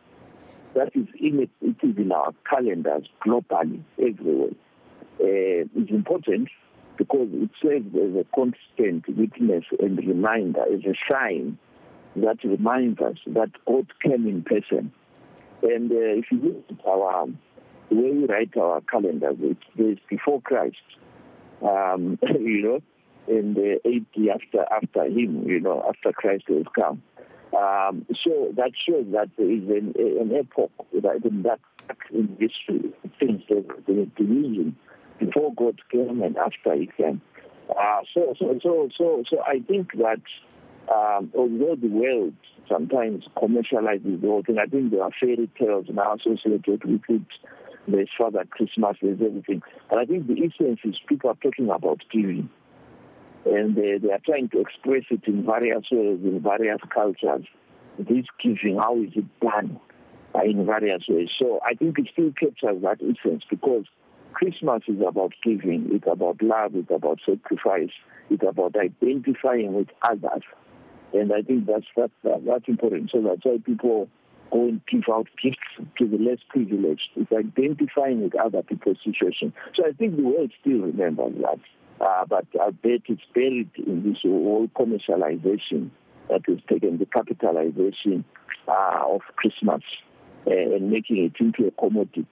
that 0.75 0.91
is 0.95 1.09
in 1.19 1.41
it, 1.41 1.51
it 1.61 1.77
is 1.83 1.97
in 1.97 2.13
our 2.13 2.33
calendars 2.49 3.09
globally, 3.27 3.83
everywhere 3.99 4.51
uh, 5.21 5.65
is 5.75 5.91
important 5.91 6.49
because 6.97 7.29
it 7.33 7.51
serves 7.61 7.95
as 7.95 8.15
a 8.15 8.27
constant 8.35 9.09
witness 9.17 9.65
and 9.81 9.99
reminder, 9.99 10.63
as 10.73 10.81
a 10.85 10.95
sign 11.11 11.59
that 12.17 12.39
reminds 12.45 13.01
us 13.01 13.17
that 13.27 13.51
God 13.67 13.87
came 14.03 14.27
in 14.27 14.43
person. 14.43 14.93
And 15.63 15.91
uh, 15.91 16.19
if 16.19 16.25
you 16.31 16.39
look 16.39 16.65
at 16.81 16.87
our 16.87 17.27
the 17.89 17.95
way 17.97 18.11
we 18.11 18.27
write 18.27 18.57
our 18.57 18.81
calendars, 18.83 19.37
it's 19.41 19.61
days 19.77 19.99
before 20.09 20.41
Christ, 20.41 20.77
um, 21.63 22.19
you 22.41 22.63
know, 22.63 22.81
and 23.29 23.57
uh, 23.57 23.79
80 23.85 24.31
after 24.31 24.65
after 24.73 25.05
him, 25.05 25.49
you 25.49 25.61
know, 25.61 25.85
after 25.89 26.13
Christ 26.13 26.45
has 26.49 26.65
come. 26.75 27.03
Um, 27.57 28.07
so 28.25 28.53
that 28.57 28.73
shows 28.89 29.07
that 29.13 29.29
there 29.37 29.51
is 29.51 29.63
an, 29.69 29.95
an 29.99 30.33
epoch 30.35 30.71
that 30.95 31.25
in 31.25 31.43
that 31.43 31.61
in 32.11 32.29
history, 32.41 32.93
things 33.19 33.43
the, 33.49 33.65
the 33.87 34.11
division 34.17 34.77
before 35.19 35.53
God 35.55 35.81
came 35.91 36.23
and 36.23 36.37
after 36.37 36.75
He 36.75 36.89
came. 36.97 37.21
Uh, 37.71 38.01
so, 38.13 38.35
so, 38.39 38.59
so, 38.63 38.89
so, 38.97 39.25
so 39.29 39.41
I 39.47 39.61
think 39.61 39.93
that 39.93 40.21
um, 40.95 41.33
although 41.37 41.77
the 41.81 41.89
world 41.89 42.35
sometimes 42.69 43.25
commercializes 43.37 44.21
the 44.21 44.29
whole 44.29 44.43
thing, 44.43 44.59
I 44.59 44.67
think 44.67 44.91
there 44.91 45.03
are 45.03 45.11
fairy 45.21 45.49
tales 45.59 45.87
now 45.93 46.15
associated 46.15 46.85
with 46.85 47.03
it. 47.09 47.23
There's 47.89 48.09
Father 48.21 48.45
Christmas, 48.51 48.97
there's 49.03 49.21
everything. 49.21 49.63
But 49.91 49.99
I 50.01 50.05
think 50.05 50.27
the 50.27 50.35
essence 50.35 50.81
is 50.85 50.97
people 51.09 51.31
are 51.31 51.37
talking 51.43 51.69
about 51.71 52.01
giving. 52.13 52.49
and 53.45 53.75
they, 53.77 53.99
they 53.99 54.13
are 54.13 54.21
trying 54.25 54.49
to 54.51 54.61
express 54.61 55.03
it 55.11 55.23
in 55.27 55.45
various 55.45 55.85
ways, 55.91 56.21
in 56.23 56.41
various 56.43 56.79
cultures. 56.93 57.47
This 57.99 58.27
giving, 58.43 58.79
how 58.79 58.97
is 59.03 59.11
it 59.15 59.25
done 59.41 59.81
uh, 60.35 60.43
in 60.43 60.65
various 60.65 61.03
ways? 61.09 61.29
So 61.39 61.61
I 61.67 61.75
think 61.75 61.99
it 61.99 62.09
still 62.13 62.33
captures 62.39 62.83
that 62.83 62.99
essence 63.03 63.43
because 63.51 63.85
Christmas 64.33 64.83
is 64.89 65.01
about 65.07 65.33
giving, 65.45 65.89
it's 65.91 66.07
about 66.11 66.41
love, 66.43 66.75
it's 66.75 66.91
about 66.91 67.21
sacrifice, 67.27 67.91
it's 68.31 68.43
about 68.49 68.75
identifying 68.77 69.75
with 69.75 69.89
others. 70.09 70.43
And 71.13 71.33
I 71.33 71.43
think 71.43 71.67
that's 71.67 71.87
that's, 71.97 72.13
that's 72.25 72.69
important. 72.69 73.11
So 73.13 73.23
that's 73.23 73.45
why 73.45 73.59
people 73.65 74.09
go 74.51 74.69
and 74.69 74.81
give 74.87 75.05
out 75.11 75.27
gifts 75.43 75.59
to 75.99 76.07
the 76.07 76.19
less 76.19 76.39
privileged. 76.49 77.09
It's 77.17 77.33
identifying 77.33 78.23
with 78.23 78.35
other 78.35 78.63
people's 78.63 78.99
situation. 79.05 79.53
So 79.75 79.85
I 79.87 79.93
think 79.93 80.17
the 80.17 80.23
world 80.23 80.53
still 80.61 80.81
remembers 80.81 81.35
that. 81.41 81.59
Uh, 82.01 82.25
but 82.27 82.47
I 82.61 82.71
bet 82.71 83.03
it's 83.07 83.23
buried 83.35 83.71
in 83.77 84.03
this 84.03 84.19
whole 84.23 84.69
commercialization 84.75 85.91
that 86.29 86.43
has 86.49 86.59
taken 86.69 86.99
the 86.99 87.07
capitalization 87.07 88.25
uh, 88.67 89.03
of 89.07 89.21
Christmas 89.37 89.83
uh, 90.47 90.51
and 90.51 90.91
making 90.91 91.19
it 91.19 91.35
into 91.41 91.69
a 91.69 91.71
commodity. 91.73 92.27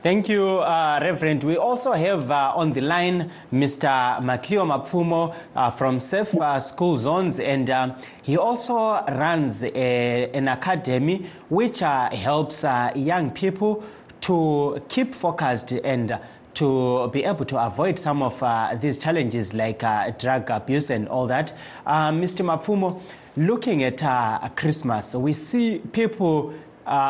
Thank 0.00 0.28
you, 0.28 0.60
uh, 0.60 1.00
Reverend. 1.02 1.42
We 1.42 1.56
also 1.56 1.90
have 1.90 2.30
uh, 2.30 2.52
on 2.54 2.72
the 2.72 2.80
line 2.80 3.32
Mr. 3.52 4.20
Makio 4.22 4.64
Mapfumo 4.64 5.34
uh, 5.56 5.70
from 5.72 5.98
Safe 5.98 6.32
uh, 6.36 6.60
School 6.60 6.96
Zones, 6.98 7.40
and 7.40 7.68
uh, 7.68 7.96
he 8.22 8.36
also 8.36 9.04
runs 9.08 9.64
a, 9.64 10.30
an 10.32 10.46
academy 10.46 11.28
which 11.48 11.82
uh, 11.82 12.10
helps 12.10 12.62
young 12.94 13.32
people 13.32 13.82
to 14.20 14.80
keep 14.88 15.16
focused 15.16 15.72
and 15.72 16.16
to 16.54 17.08
be 17.08 17.24
able 17.24 17.44
to 17.46 17.58
avoid 17.58 17.98
some 17.98 18.22
of 18.22 18.40
these 18.80 18.98
challenges 18.98 19.52
like 19.52 19.80
drug 20.20 20.48
abuse 20.48 20.90
and 20.90 21.08
all 21.08 21.26
that. 21.26 21.52
Mr. 21.88 22.44
Mapfumo, 22.44 23.02
looking 23.36 23.82
at 23.82 24.54
Christmas, 24.54 25.16
we 25.16 25.34
see 25.34 25.80
people 25.90 26.54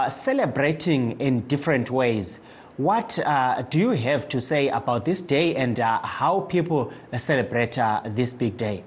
celebrating 0.09 1.21
in 1.21 1.41
different 1.49 1.91
ways. 1.91 2.41
What 2.79 3.19
uh, 3.19 3.63
do 3.63 3.81
you 3.81 3.91
have 3.91 4.29
to 4.29 4.41
say 4.41 4.69
about 4.69 5.05
this 5.05 5.21
day 5.21 5.57
and 5.57 5.81
uh, 5.81 5.99
how 6.01 6.43
people 6.43 6.93
celebrate 7.17 7.77
uh, 7.77 8.03
this 8.05 8.33
big 8.33 8.57
day? 8.57 8.85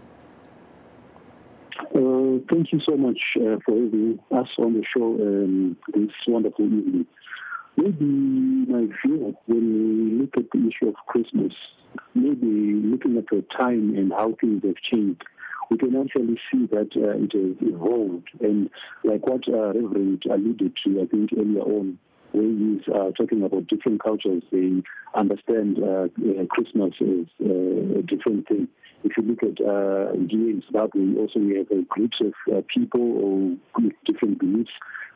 Uh, 1.93 2.39
thank 2.49 2.71
you 2.71 2.79
so 2.87 2.95
much 2.95 3.19
uh, 3.35 3.59
for 3.65 3.75
having 3.75 4.17
us 4.31 4.47
on 4.57 4.75
the 4.75 4.83
show 4.95 5.15
um, 5.15 5.75
this 5.93 6.09
wonderful 6.25 6.63
evening. 6.63 7.05
Maybe 7.75 8.05
my 8.05 8.87
view 9.03 9.35
when 9.47 10.07
we 10.07 10.21
look 10.21 10.37
at 10.37 10.49
the 10.53 10.69
issue 10.69 10.87
of 10.87 10.95
Christmas, 11.07 11.51
maybe 12.15 12.79
looking 12.85 13.17
at 13.17 13.25
the 13.29 13.43
time 13.59 13.97
and 13.97 14.13
how 14.13 14.37
things 14.39 14.63
have 14.63 14.77
changed, 14.89 15.21
we 15.69 15.77
can 15.77 15.97
actually 15.97 16.39
see 16.49 16.65
that 16.67 16.91
uh, 16.95 17.17
it 17.17 17.33
has 17.33 17.57
evolved. 17.59 18.29
And 18.39 18.69
like 19.03 19.27
what 19.27 19.41
Reverend 19.49 20.23
alluded 20.31 20.77
to, 20.85 21.01
I 21.01 21.07
think 21.07 21.31
earlier 21.37 21.59
on, 21.59 21.99
where 22.31 22.43
he's 22.43 22.81
uh, 22.93 23.11
talking 23.11 23.43
about 23.43 23.67
different 23.67 24.01
cultures, 24.01 24.43
they 24.51 24.81
understand 25.15 25.79
uh, 25.83 26.07
uh, 26.07 26.45
Christmas 26.49 26.93
is 26.99 27.27
uh, 27.43 27.99
a 27.99 28.03
different 28.03 28.47
thing. 28.47 28.67
If 29.03 29.17
you 29.17 29.23
look 29.23 29.41
at 29.43 29.59
uh, 29.65 30.13
in 30.13 30.61
Zimbabwe, 30.65 31.15
also 31.17 31.39
we 31.39 31.57
have 31.57 31.71
uh, 31.71 31.81
groups 31.89 32.17
of 32.21 32.33
uh, 32.53 32.61
people 32.73 33.57
with 33.77 33.93
different 34.05 34.39
beliefs. 34.39 34.71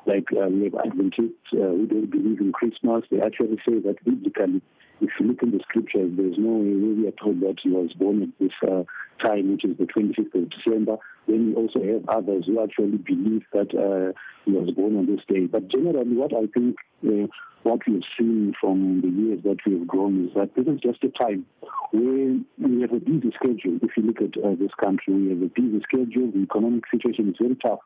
Like 0.07 0.29
we 0.31 0.65
have 0.65 0.75
Adventists 0.85 1.49
who 1.51 1.87
don't 1.87 2.11
believe 2.11 2.39
in 2.39 2.51
Christmas. 2.51 3.03
They 3.09 3.21
actually 3.21 3.57
say 3.67 3.79
that 3.79 4.03
biblically, 4.03 4.61
if 5.01 5.09
you 5.19 5.27
look 5.27 5.43
in 5.43 5.51
the 5.51 5.59
scriptures, 5.59 6.11
there's 6.15 6.37
no 6.37 6.51
way 6.51 6.73
we 6.73 7.07
are 7.07 7.11
told 7.11 7.41
that 7.41 7.57
he 7.61 7.69
was 7.69 7.91
born 7.93 8.23
at 8.23 8.29
this 8.39 8.51
uh, 8.63 8.83
time, 9.25 9.51
which 9.51 9.65
is 9.65 9.77
the 9.77 9.85
25th 9.85 10.33
of 10.35 10.49
December. 10.49 10.97
Then 11.27 11.47
we 11.47 11.55
also 11.55 11.79
have 11.83 12.07
others 12.09 12.45
who 12.45 12.61
actually 12.63 12.97
believe 12.97 13.43
that 13.53 13.73
uh, 13.73 14.17
he 14.45 14.51
was 14.51 14.71
born 14.71 14.97
on 14.97 15.05
this 15.07 15.21
day. 15.27 15.47
But 15.47 15.67
generally, 15.69 16.15
what 16.15 16.33
I 16.33 16.47
think, 16.53 16.77
uh, 17.05 17.27
what 17.63 17.81
we've 17.87 18.03
seen 18.17 18.53
from 18.59 19.01
the 19.01 19.09
years 19.09 19.41
that 19.43 19.57
we 19.65 19.79
have 19.79 19.87
grown 19.87 20.27
is 20.27 20.33
that 20.35 20.55
this 20.55 20.67
is 20.67 20.79
just 20.81 21.03
a 21.03 21.09
time 21.09 21.45
where 21.91 22.37
we 22.59 22.81
have 22.81 22.93
a 22.93 22.99
busy 22.99 23.31
schedule. 23.35 23.79
If 23.81 23.97
you 23.97 24.03
look 24.03 24.21
at 24.21 24.37
uh, 24.43 24.55
this 24.59 24.71
country, 24.81 25.13
we 25.13 25.29
have 25.29 25.41
a 25.41 25.49
busy 25.49 25.81
schedule. 25.83 26.31
The 26.31 26.43
economic 26.43 26.83
situation 26.91 27.29
is 27.29 27.35
very 27.41 27.55
tough. 27.55 27.79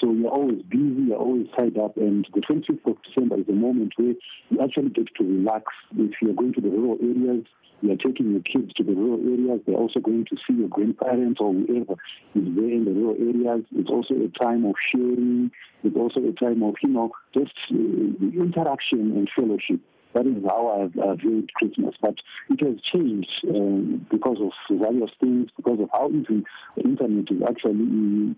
So 0.00 0.12
you're 0.12 0.30
always 0.30 0.62
busy, 0.62 1.08
you're 1.08 1.16
always 1.16 1.46
tied 1.58 1.78
up, 1.78 1.96
and 1.96 2.26
the 2.34 2.40
25th 2.40 2.86
of 2.86 2.96
December 3.02 3.40
is 3.40 3.48
a 3.48 3.52
moment 3.52 3.94
where 3.96 4.14
you 4.50 4.60
actually 4.62 4.90
get 4.90 5.06
to 5.18 5.24
relax. 5.24 5.72
If 5.96 6.12
you're 6.20 6.34
going 6.34 6.52
to 6.54 6.60
the 6.60 6.68
rural 6.68 6.98
areas, 7.00 7.46
you're 7.82 7.96
taking 7.96 8.32
your 8.32 8.40
kids 8.40 8.72
to 8.74 8.82
the 8.82 8.92
rural 8.92 9.20
areas. 9.20 9.60
They're 9.66 9.76
also 9.76 10.00
going 10.00 10.26
to 10.26 10.36
see 10.46 10.54
your 10.54 10.68
grandparents 10.68 11.40
or 11.40 11.52
whoever 11.52 11.92
is 12.34 12.44
there 12.56 12.70
in 12.70 12.84
the 12.84 12.92
rural 12.92 13.16
areas. 13.16 13.64
It's 13.72 13.90
also 13.90 14.14
a 14.14 14.28
time 14.42 14.64
of 14.64 14.74
sharing. 14.92 15.50
It's 15.82 15.96
also 15.96 16.20
a 16.20 16.32
time 16.32 16.62
of, 16.62 16.74
you 16.82 16.90
know, 16.90 17.12
just 17.34 17.52
uh, 17.70 17.76
interaction 17.76 19.12
and 19.16 19.28
fellowship. 19.34 19.80
That 20.14 20.26
is 20.26 20.42
how 20.48 20.88
I've 20.96 21.18
viewed 21.18 21.52
Christmas. 21.54 21.94
But 22.00 22.14
it 22.48 22.64
has 22.64 22.76
changed 22.94 23.28
um, 23.48 24.06
because 24.10 24.38
of 24.40 24.52
various 24.70 25.10
things, 25.20 25.50
because 25.56 25.78
of 25.80 25.90
how 25.92 26.08
easy 26.08 26.44
the 26.76 26.82
internet 26.82 27.30
is 27.30 27.42
actually 27.46 28.34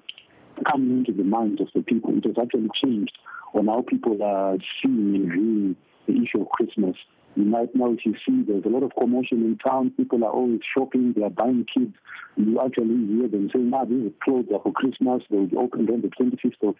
coming 0.70 0.98
into 0.98 1.12
the 1.12 1.24
minds 1.24 1.60
of 1.60 1.68
the 1.74 1.82
people. 1.82 2.16
It 2.16 2.24
has 2.24 2.36
actually 2.40 2.68
changed 2.82 3.16
on 3.54 3.66
how 3.66 3.82
people 3.82 4.22
are 4.22 4.56
seeing 4.82 5.14
and 5.14 5.32
viewing 5.32 5.76
the 6.06 6.14
issue 6.14 6.42
of 6.42 6.48
Christmas. 6.50 6.96
You 7.36 7.44
might 7.44 7.74
now, 7.74 7.92
if 7.92 8.04
you 8.04 8.14
see, 8.26 8.42
there's 8.42 8.64
a 8.64 8.68
lot 8.68 8.82
of 8.82 8.92
commotion 8.98 9.44
in 9.44 9.58
town. 9.58 9.92
People 9.96 10.24
are 10.24 10.30
always 10.30 10.60
shopping. 10.76 11.12
They 11.14 11.22
are 11.22 11.30
buying 11.30 11.66
kids. 11.72 11.94
You 12.36 12.60
actually 12.60 13.06
hear 13.06 13.28
them 13.28 13.50
saying, 13.52 13.70
"Ah, 13.72 13.84
these 13.84 14.10
clothes 14.24 14.46
are 14.52 14.60
for 14.60 14.72
Christmas. 14.72 15.22
They 15.30 15.36
will 15.36 15.46
be 15.46 15.56
opened 15.56 15.90
on 15.90 16.00
the 16.00 16.08
25th 16.08 16.66
of, 16.66 16.74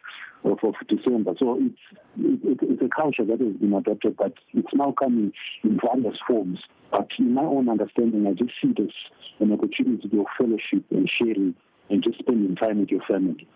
of, 0.44 0.58
of 0.64 0.74
December." 0.88 1.34
So 1.38 1.58
it's 1.60 1.78
it, 2.18 2.58
it's 2.62 2.82
a 2.82 2.88
culture 2.88 3.24
that 3.24 3.40
has 3.40 3.56
been 3.56 3.72
adopted, 3.72 4.16
but 4.16 4.32
it's 4.52 4.74
now 4.74 4.92
coming 4.98 5.32
in 5.62 5.78
various 5.78 6.18
forms. 6.26 6.58
But 6.90 7.08
in 7.18 7.34
my 7.34 7.44
own 7.44 7.68
understanding, 7.68 8.26
I 8.26 8.32
just 8.32 8.52
see 8.60 8.72
this 8.76 8.92
an 9.38 9.52
opportunity 9.52 10.10
of 10.18 10.26
fellowship 10.36 10.84
and 10.90 11.08
sharing 11.08 11.54
and 11.90 12.02
just 12.02 12.18
spending 12.18 12.56
time 12.56 12.80
with 12.80 12.90
your 12.90 13.02
family. 13.02 13.46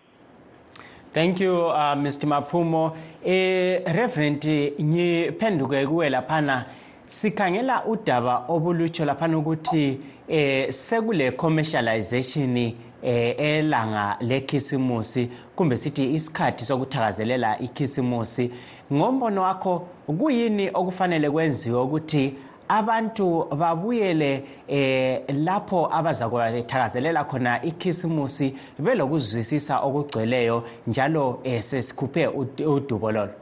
Thank 1.13 1.41
you 1.41 1.67
uh, 1.67 1.95
Mr. 1.95 2.25
Mapfumo. 2.25 2.97
Eh 3.23 3.83
Reverend 3.85 4.45
ngiphenduke 4.81 5.87
kuwe 5.87 6.09
laphana 6.09 6.65
sikhangela 7.07 7.85
udaba 7.85 8.45
obulutsho 8.47 9.05
laphana 9.05 9.37
ukuthi 9.37 9.99
eh 10.27 10.71
sekule 10.71 11.31
commercialization 11.31 12.57
eh 13.03 13.35
elanga 13.37 14.17
lekhisimusi 14.21 15.29
kumbe 15.55 15.77
sithi 15.77 16.13
isikhathi 16.13 16.65
sokuthakazelela 16.65 17.59
ikhisimusi 17.59 18.51
ngombono 18.93 19.41
wakho 19.41 19.87
kuyini 20.19 20.69
okufanele 20.73 21.29
kwenziwe 21.29 21.81
ukuthi 21.81 22.33
abantu 22.69 23.47
babuyele 23.57 24.43
eh 24.67 25.23
lapho 25.29 25.89
abazakuthakazelela 25.91 27.23
khona 27.25 27.61
ikhisimusi 27.61 28.55
belokuzwisisa 28.79 29.79
okugcweleyo 29.81 30.63
njalo 30.87 31.39
eh, 31.43 31.61
sesikhuphe 31.61 32.27
udubo 32.27 33.11
lolo. 33.11 33.33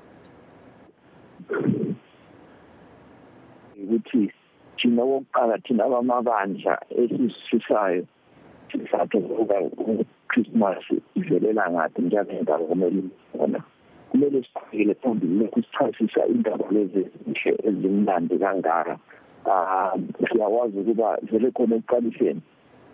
Ukuthi 3.83 4.31
thina 4.77 5.03
wokuqala 5.03 5.57
thina 5.57 5.85
abamabandla 5.85 6.79
esisifisayo 6.89 8.05
sizathu 8.71 9.17
ukuba 9.17 9.55
uChristmas 9.61 10.83
ivelela 11.15 11.71
ngaphi 11.71 12.01
njalo 12.01 12.31
indaba 12.31 12.65
kumele 12.65 13.03
khona 13.37 13.59
kumele 14.09 14.43
siqhubekele 14.43 14.93
phambili 14.93 15.39
lokhu 15.39 15.63
sichasisa 15.63 16.25
indaba 16.25 16.65
lezi 16.71 16.99
ezinhle 16.99 17.51
ezimnandi 17.67 18.35
kangaka. 18.39 18.97
Um 19.45 20.07
siyakwazi 20.29 20.77
ukuba 20.79 21.17
vele 21.31 21.51
khona 21.51 21.75
ekuqaliseni. 21.75 22.41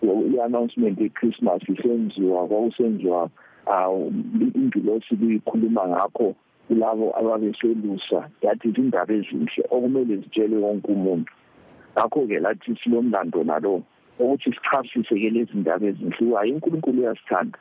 I-announcement 0.04 1.00
ye-christmas 1.00 1.62
isenziwa 1.70 2.48
kwakusenziwa 2.48 3.30
um 3.68 4.24
ingilosi 4.56 5.16
kuyikhuluma 5.16 5.88
ngakho 5.88 6.36
kulabo 6.68 7.12
ababeselusa. 7.20 8.30
Yathi 8.42 8.68
izindaba 8.70 9.14
ezinhle 9.14 9.64
okumele 9.70 10.16
zitshelwe 10.18 10.60
wonke 10.60 10.92
umuntu. 10.92 11.32
Ngakho-ke 11.94 12.40
lathi 12.40 12.76
silomlando 12.84 13.44
nalo 13.44 13.84
ukuthi 14.20 14.52
sichasise-ke 14.54 15.30
lezi 15.30 15.58
ndaba 15.58 15.86
ezinhle 15.88 16.36
hayi 16.36 16.52
unkulunkulu 16.54 17.02
uyasithanda 17.02 17.58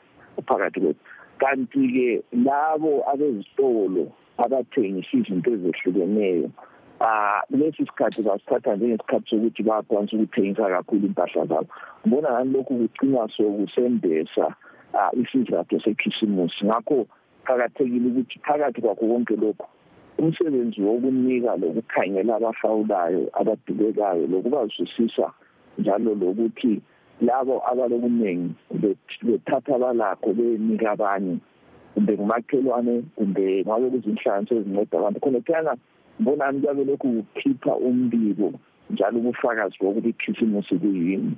phakathi 0.46 0.80
kwethu. 0.80 1.00
Kanti-ke 1.38 2.22
labo 2.44 3.02
abezitolo 3.10 4.12
abathengisa 4.38 5.16
izinto 5.16 5.50
ezehlukeneyo 5.50 6.50
ah 7.00 7.40
lesi 7.50 7.86
sikhathi 7.86 8.22
basithatha 8.22 8.76
njengesikhathi 8.76 9.30
sokuthi 9.30 9.62
bayakwanisa 9.62 10.16
ukuthengisa 10.16 10.68
kakhulu 10.68 11.06
impahla 11.06 11.46
zabo. 11.46 11.68
Ngibona 12.06 12.32
ngani 12.32 12.52
lokhu 12.52 12.74
kugcina 12.78 13.28
sokusembesa 13.36 14.54
ah 14.94 15.10
isizathu 15.12 15.80
sekhisimusi. 15.80 16.64
Ngakho 16.64 17.06
qakathekile 17.44 18.08
ukuthi 18.08 18.38
phakathi 18.38 18.80
kwakho 18.80 19.06
konke 19.08 19.36
lokhu 19.36 19.66
umsebenzi 20.18 20.80
wokunika 20.80 21.56
lokukhangela 21.56 22.36
abafawulayo 22.36 23.30
abadubekayo 23.32 24.26
lokubazwisisa 24.26 25.28
njalo 25.78 26.14
lokuthi 26.14 26.80
labo 27.20 27.62
abalokuningi 27.70 28.54
bethatha 29.22 29.74
abalakho 29.76 30.32
benika 30.32 30.90
abanye 30.90 31.36
kumbe 31.94 32.12
ngumakhelwane 32.12 33.02
kumbe 33.16 33.64
ngabe 33.64 33.90
kuzinhlanganiso 33.90 34.54
ezinceda 34.54 34.98
abantu. 34.98 35.20
Khona 35.20 35.40
kuyana 35.40 35.76
mbonani 36.20 36.60
kuyabe 36.60 36.84
lokhu 36.84 37.08
kukhipha 37.22 37.76
umbiko 37.76 38.52
njalo 38.90 39.18
ubufakazi 39.18 39.76
bokuthi 39.80 40.08
ikhisimusi 40.08 40.74
kuyini. 40.78 41.36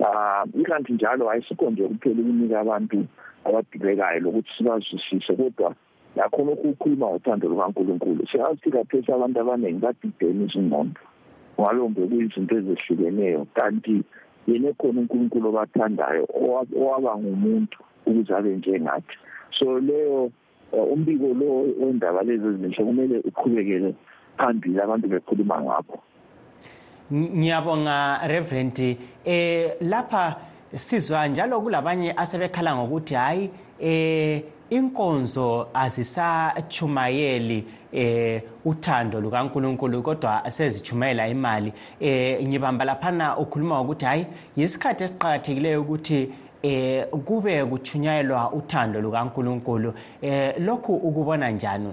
Um 0.00 0.60
ikanti 0.60 0.92
njalo 0.92 1.30
ayisikho 1.30 1.70
nje 1.70 1.88
kuphela 1.88 2.20
ukunika 2.20 2.60
abantu 2.60 3.06
abadubekayo 3.44 4.20
lokuthi 4.20 4.50
sibazwisise 4.56 5.32
kodwa 5.36 5.74
yakhona 6.16 6.52
ukukhuluma 6.52 7.06
ngothando 7.06 7.48
lukankulunkulu. 7.48 8.26
Siyazi 8.30 8.52
ukuthi 8.52 8.70
kaphesi 8.70 9.12
abantu 9.12 9.40
abaningi 9.40 9.80
badidene 9.80 10.44
izingqondo 10.44 11.00
ngalombe 11.60 12.06
kuyizinto 12.08 12.54
ezehlukeneyo 12.56 13.46
kanti 13.56 14.02
yena 14.46 14.68
ekhona 14.68 15.00
unkulunkulu 15.00 15.48
obathandayo 15.48 16.24
owaba 16.76 17.12
ngumuntu 17.18 17.78
ukuze 18.06 18.32
abe 18.34 18.56
njengathi. 18.56 19.16
So 19.58 19.80
leyo 19.80 20.30
umbiko 20.72 21.26
lo 21.34 21.66
wendaba 21.80 22.22
lezi 22.22 22.46
ezinhle 22.46 22.84
kumele 22.84 23.18
uqhubekele 23.18 23.94
phambili 24.38 24.80
abantu 24.80 25.08
bekhuluma 25.08 25.60
ngakho. 25.62 25.98
Ngiyabonga 27.12 28.28
reverend. 28.28 28.96
Eh 29.24 29.76
lapha 29.80 30.36
sizwa 30.74 31.28
njalo 31.28 31.60
kulabanye 31.60 32.12
asebekhala 32.16 32.76
ngokuthi 32.76 33.14
hayi 33.14 33.50
eh 33.80 34.42
inkonzo 34.70 35.68
azisachumayeli 35.74 37.64
eh 37.92 38.42
uthando 38.64 39.20
lukaNkuluNkulu 39.20 40.02
kodwa 40.02 40.50
sezichumayela 40.50 41.28
imali. 41.28 41.72
Eh 42.00 42.46
ngibamba 42.46 42.84
laphana 42.84 43.38
ukhuluma 43.38 43.80
ukuthi 43.80 44.04
hayi 44.04 44.26
yisikhathi 44.56 45.04
esiqhakathekileyo 45.04 45.82
ukuthi 45.82 46.32
eh 46.66 47.06
kube 47.26 47.64
kuchunyayelwa 47.64 48.52
uthando 48.52 49.00
lukaNkuluNkulu. 49.00 49.94
Eh 50.22 50.54
lokhu 50.58 50.94
ukubona 50.94 51.50
njani? 51.50 51.92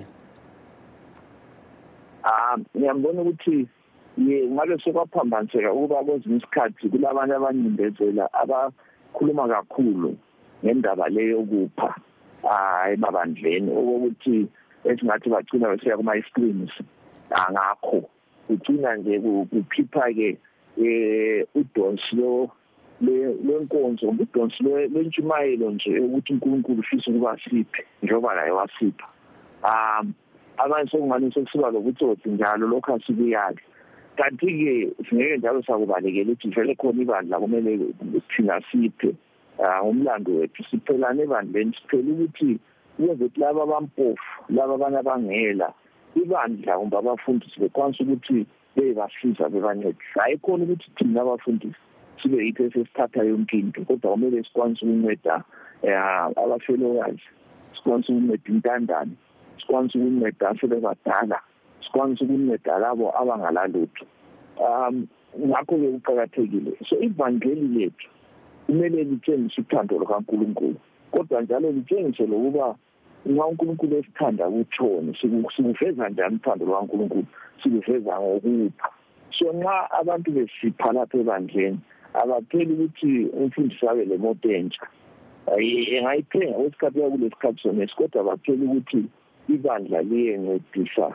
Ah 2.24 2.58
ngiyambona 2.78 3.22
ukuthi 3.22 3.68
ye 4.18 4.48
ngabe 4.48 4.78
sokwaphambaniseka 4.78 5.74
ukuba 5.74 6.04
kwezinye 6.04 6.38
isikhathi 6.38 6.90
kulabanye 6.90 7.34
abanyindezela 7.34 8.34
abakhuluma 8.34 9.48
kakhulu 9.48 10.16
ngendaba 10.64 11.10
leyo 11.10 11.44
kupha 11.44 11.96
hayi 12.44 12.98
babandleni. 12.98 13.72
Okokuthi 13.72 14.48
esingathi 14.86 15.30
bagcina 15.30 15.70
besiya 15.70 15.98
kuma-screens 15.98 16.72
angakho. 17.30 18.10
Kugcina 18.48 18.96
nje 18.96 19.20
kukhipha-ke 19.20 20.38
um 20.78 21.44
udonsi 21.56 22.16
lo 22.16 22.50
lwenkonzo 23.04 24.08
udonsi 24.10 24.64
lwentshumayelo 24.64 25.72
nje 25.72 26.00
ukuthi 26.00 26.34
unkulunkulu 26.34 26.80
ufisa 26.80 27.12
ukuba 27.12 27.38
siphe 27.44 27.86
njengoba 28.04 28.36
laye 28.36 28.52
wasipha. 28.52 29.08
Um 29.64 30.14
abanye 30.58 30.90
sokungani 30.90 31.32
sekusiba 31.34 31.72
lobutsotsi 31.72 32.30
njalo 32.30 32.68
lokhu 32.68 32.94
asikuyali 32.94 33.62
kanti-ke 34.16 34.92
singeke 35.10 35.38
njalo 35.38 35.64
sakubalekela 35.64 36.32
ukuthi 36.32 36.50
vele 36.50 36.76
khona 36.76 37.02
ibandla 37.02 37.40
kumele 37.40 37.80
thina 38.36 38.62
siphe. 38.72 39.16
Umlando 39.84 40.32
wethu 40.32 40.64
siphelane 40.72 41.24
ebandleni 41.24 41.74
siphela 41.76 42.12
ukuthi 42.14 42.60
ukwenze 43.00 43.24
ukuthi 43.26 43.40
laba 43.40 43.64
abampofu 43.64 44.32
laba 44.50 44.74
abanye 44.76 44.98
abangela 44.98 45.74
ibandla 46.16 46.78
kumbe 46.78 46.98
abafundisi 46.98 47.60
bekwanisa 47.60 48.04
ukuthi 48.04 48.46
beyebasiza 48.76 49.50
bebancedisa 49.50 50.22
hayi 50.24 50.38
khona 50.38 50.64
ukuthi 50.64 50.88
thina 50.98 51.22
abafundisi 51.22 51.82
sibe 52.24 52.46
yitho 52.46 52.64
esesithatha 52.64 53.24
yonke 53.24 53.60
into 53.60 53.86
kodwa 53.86 54.12
kumele 54.12 54.44
sikwanise 54.44 54.86
ukunceda 54.86 55.44
um 55.84 56.34
abafelokazi 56.44 57.28
sikwanise 57.76 58.14
ukunceda 58.14 58.50
intandane 58.50 59.12
sikwanise 59.60 59.98
ukunceda 59.98 60.50
asebebadala 60.50 61.40
sikwanise 61.86 62.24
ukunceda 62.24 62.78
labo 62.78 63.12
abangalalutho. 63.22 64.06
Um 64.58 65.08
ngakho-ke 65.40 65.92
kuqakathekile. 65.92 66.72
So 66.90 66.96
ivangeli 67.02 67.68
lethu 67.68 68.08
kumele 68.68 69.04
litshengise 69.04 69.62
uthando 69.62 70.00
lukankulunkulu 70.00 70.76
kodwa 71.12 71.42
njalo 71.42 71.72
litshengise 71.72 72.26
lokuba 72.28 72.76
nxa 73.26 73.46
unkulunkulu 73.46 73.98
esithanda 73.98 74.50
kutshoni. 74.50 75.18
Sikuveza 75.56 76.10
njani 76.10 76.36
uthando 76.36 76.66
lukankulunkulu? 76.66 77.26
Sikuveza 77.64 78.20
ngokupha. 78.20 78.90
So 79.40 79.54
nxa 79.54 79.92
abantu 79.92 80.32
besipha 80.32 80.92
lapha 80.92 81.18
ebandleni 81.18 81.80
abapheli 82.22 82.74
ukuthi 82.74 83.12
umfundisi 83.40 83.88
abe 83.88 84.06
lemoto 84.06 84.50
entsha. 84.52 84.86
Engayithenga 85.58 86.58
kwesikhathi 86.58 87.00
kulesikhathi 87.00 87.62
sonesi 87.62 87.96
kodwa 87.96 88.24
baphela 88.24 88.64
ukuthi 88.66 89.00
ibandla 89.50 90.02
liyencedisa 90.02 91.08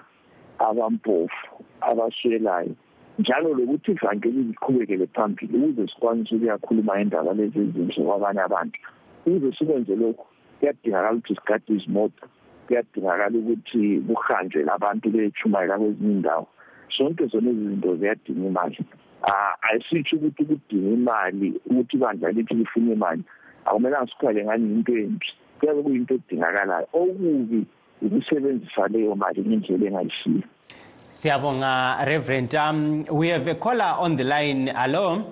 abampofu 0.58 1.46
abaswelayo 1.80 2.74
njalo 3.18 3.54
lokuthi 3.54 3.90
ivangeli 3.92 4.42
liqhubekele 4.48 5.06
phambili 5.14 5.58
ukuze 5.58 5.86
sikwanise 5.90 6.34
ukuyakhuluma 6.34 7.00
indaba 7.00 7.32
lezi 7.34 7.58
ezinhle 7.58 8.04
kwabanye 8.06 8.40
abantu. 8.40 8.78
Ukuze 9.26 9.48
sikwenze 9.56 9.94
lokhu 9.96 10.26
kuyadingakala 10.58 11.12
ukuthi 11.12 11.34
sigade 11.34 11.72
izimoto 11.74 12.24
kuyadingakala 12.66 13.38
ukuthi 13.38 13.82
kuhanjwe 14.06 14.62
labantu 14.64 15.10
bechumayela 15.10 15.78
kwezinye 15.78 16.12
indawo. 16.12 16.46
Zonke 16.94 17.26
zona 17.26 17.50
ezi 17.50 17.64
zinto 17.68 17.96
ziyadinga 17.96 18.46
imali. 18.48 18.78
Ayisitsho 19.22 20.16
ukuthi 20.16 20.44
kudinga 20.44 20.94
imali 20.94 21.60
ukuthi 21.66 21.96
ibandla 21.96 22.32
lithi 22.32 22.54
lifuna 22.54 22.92
imali. 22.92 23.22
Akumelanga 23.64 24.06
sikhale 24.06 24.44
ngani 24.44 24.70
yinto 24.70 24.92
embi. 24.92 25.26
Kuyabe 25.60 25.82
kuyinto 25.82 26.14
edingakalayo. 26.14 26.86
Okubi 26.92 27.66
ukusebenzisa 28.02 28.88
leyo 28.88 29.14
mali 29.14 29.42
ngendlela 29.42 29.86
engayisiyo. 29.86 30.42
Siyabonga 31.08 32.04
Reverend 32.06 32.54
um 32.54 33.04
we 33.10 33.28
have 33.28 33.46
a 33.48 33.54
caller 33.54 33.96
on 33.98 34.16
the 34.16 34.24
line. 34.24 34.68
Hello? 34.68 35.24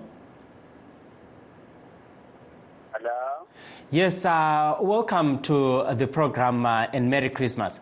Hello? 2.93 3.47
Yes 3.91 4.25
uh 4.25 4.77
welcome 4.81 5.41
to 5.43 5.85
the 5.95 6.07
program 6.07 6.67
uh, 6.67 6.89
and 6.93 7.09
Merry 7.09 7.31
Christmas. 7.31 7.81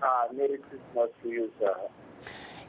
Ah 0.00 0.26
Merry 0.32 0.58
Christmas 0.58 1.10
to 1.22 1.28
you 1.28 1.50
sir 1.58 1.74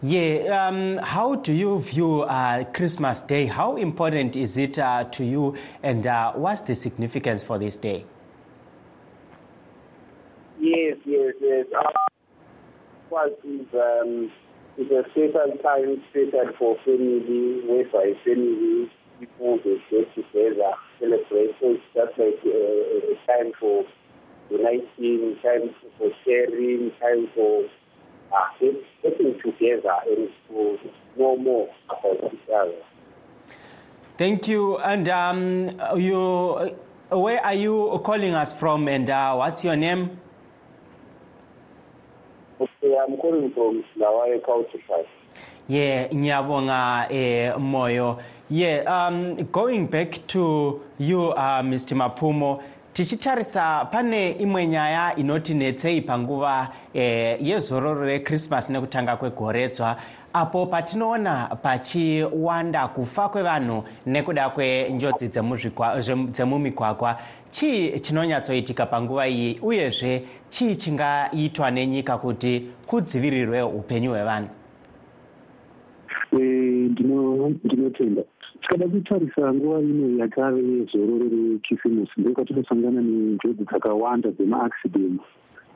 Yeah, 0.02 0.68
um, 0.68 0.98
how 0.98 1.36
do 1.36 1.52
you 1.52 1.80
view 1.80 2.22
uh, 2.22 2.66
Christmas 2.66 3.22
Day? 3.22 3.48
How 3.48 3.78
important 3.78 4.36
is 4.36 4.56
it 4.56 4.78
uh, 4.78 5.06
to 5.06 5.26
you, 5.26 5.56
and 5.82 6.06
uh, 6.06 6.34
what's 6.34 6.62
the 6.62 6.76
significance 6.76 7.44
for 7.44 7.58
this 7.58 7.78
day? 7.78 8.06
Yes, 10.60 10.98
yes, 11.04 11.34
yes. 11.42 11.66
Uh, 11.76 11.92
was 13.10 13.32
is 13.44 13.74
um, 13.74 14.32
a 14.78 15.10
special 15.10 15.58
time, 15.64 16.02
special 16.12 16.52
for 16.54 16.76
family, 16.78 17.62
where 17.66 17.86
by 17.86 18.14
family, 18.24 18.92
people 19.20 19.58
they 19.64 19.82
get 19.90 20.14
together, 20.14 20.74
celebrate. 21.00 21.56
So 21.60 21.72
it's 21.72 21.84
just 21.96 22.18
like 22.20 22.40
uh, 22.46 23.14
a 23.14 23.18
time 23.26 23.52
for 23.54 23.84
uniting, 24.52 25.38
time 25.42 25.74
for 25.98 26.12
sharing, 26.24 26.92
time 27.00 27.28
for 27.34 27.64
uh, 28.32 28.50
getting 29.02 29.40
together 29.40 29.94
and 30.10 30.30
to 30.50 30.80
know 31.18 31.38
more 31.38 31.70
about 31.90 32.34
each 32.34 32.50
other. 32.54 32.72
Thank 34.18 34.48
you. 34.48 34.78
And 34.78 35.08
um, 35.10 35.70
you, 35.98 36.76
where 37.10 37.46
are 37.46 37.54
you 37.54 38.02
calling 38.04 38.34
us 38.34 38.52
from, 38.54 38.88
and 38.88 39.10
uh, 39.10 39.36
what's 39.36 39.64
your 39.64 39.76
name? 39.76 40.20
Okay, 42.60 42.98
I'm 42.98 43.16
calling 43.18 43.52
from 43.52 43.84
Lawaye 43.98 44.44
County. 44.44 44.82
Yeah, 45.68 46.08
Nyabonga 46.08 47.08
eh 47.12 47.52
moyo. 47.60 48.20
Yeah, 48.50 48.84
um 48.88 49.36
going 49.52 49.88
back 49.88 50.26
to 50.28 50.82
you 50.98 51.32
uh, 51.32 51.62
Mr. 51.62 51.94
Mapfumo 51.96 52.64
tichitarisa 52.98 53.86
pane 53.92 54.32
imwe 54.32 54.68
nyaya 54.68 55.16
inotinetsei 55.16 56.02
panguva 56.02 56.70
eh, 56.94 57.38
yezororo 57.42 58.06
rechristmas 58.06 58.70
nekutanga 58.70 59.18
kwegoredzwa. 59.18 59.98
Apo 60.34 60.66
patinoona 60.66 61.48
pachiwanda 61.62 62.88
kufa 62.88 63.30
kwevanhu 63.30 63.84
nekuda 64.06 64.50
kwenjodzi 64.50 65.28
dzemumigwagwa 66.32 67.20
chii 67.52 68.00
chinonyatsoitika 68.00 68.86
panguva 68.86 69.28
iyi? 69.28 69.60
Uyezve 69.62 70.24
chii 70.50 70.76
chingaitwa 70.76 71.72
nenyika 71.72 72.18
kuti 72.18 72.66
kudzivirirwe 72.88 73.62
upenyu 73.62 74.10
hwevanhu? 74.12 74.50
Eh, 76.32 76.40
ndino- 76.92 77.50
ndinotenda 77.64 78.22
tikada 78.62 78.88
kutarisa 78.88 79.54
nguva 79.54 79.80
ino 79.82 80.20
yakave 80.24 80.62
yezororo 80.62 81.26
rekisimusi 81.30 82.16
ndokwatinosangana 82.18 83.02
nenjodzi 83.02 83.64
dzakawanda 83.64 84.32
dzemaaccident 84.32 85.22